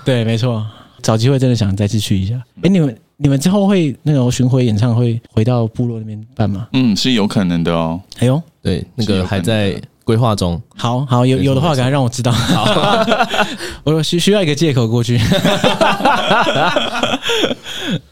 [0.05, 0.65] 对，没错，
[1.01, 2.35] 找机会真的想再次去一下。
[2.63, 6.65] 哎，你们你们之后会那种巡回演唱会回到部落那边办吗？
[6.71, 7.99] 嗯，是有可能的哦。
[8.19, 9.75] 哎呦，对，那个还在
[10.05, 10.61] 规划中。
[10.77, 12.31] 好好，有有的话赶快让我知道。
[12.31, 12.65] 好，
[13.83, 15.19] 我需需要一个借口过去。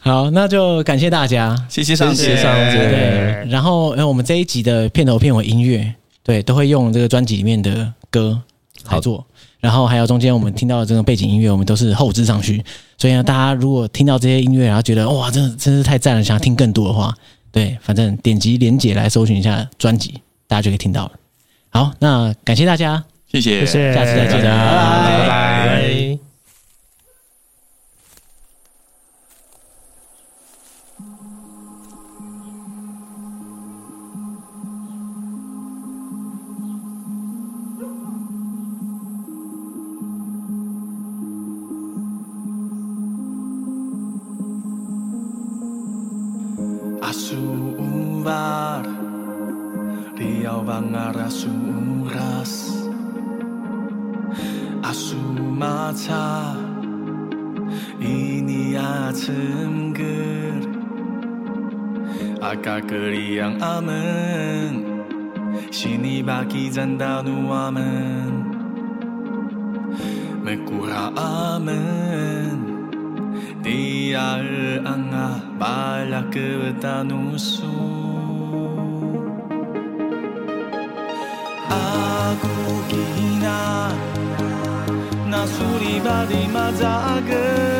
[0.00, 2.76] 好，那就感谢大家，谢谢上姐，谢谢上姐。
[2.76, 5.94] 对，然后，我们这一集的片头片尾音乐，
[6.30, 8.40] 对，都会用这个专辑里面的歌
[8.88, 9.26] 来做。
[9.58, 12.64] 然后还有中间我们听到的这个背景音乐，我们都是后置上去。
[12.96, 17.12] 所以呢，大家如果听到这些音乐，然后觉得哇，真的真是太赞了，想要听更多的话，
[17.50, 21.12] 对，反正点击连结来搜寻一下专辑，大家就可以听到了。
[21.70, 25.99] 好，那感谢大家，谢谢，谢谢，下次再见，拜拜。
[62.50, 62.80] 拜拜。
[63.60, 64.84] 阿门，
[65.70, 67.80] 西尼巴基赞达努阿门，
[70.42, 72.58] 梅古哈阿门，
[73.62, 76.40] 迪亚尔安阿巴拉格
[76.80, 77.62] 达努苏，
[81.68, 82.48] 阿古
[82.88, 82.96] 吉
[83.40, 83.92] 纳，
[85.30, 87.79] 纳苏里巴迪马扎根，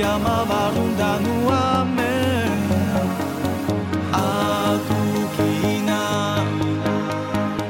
[0.00, 2.04] 亚马巴鲁达努阿门，
[4.12, 4.18] 阿
[4.86, 4.90] 古
[5.36, 5.38] 吉
[5.86, 5.92] 纳，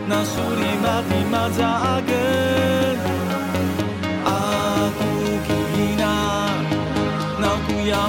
[0.08, 2.10] 纳苏里马蒂马扎根，
[4.24, 4.28] 阿
[4.98, 5.00] 古
[5.46, 6.02] 吉纳，
[7.38, 8.08] 纳古亚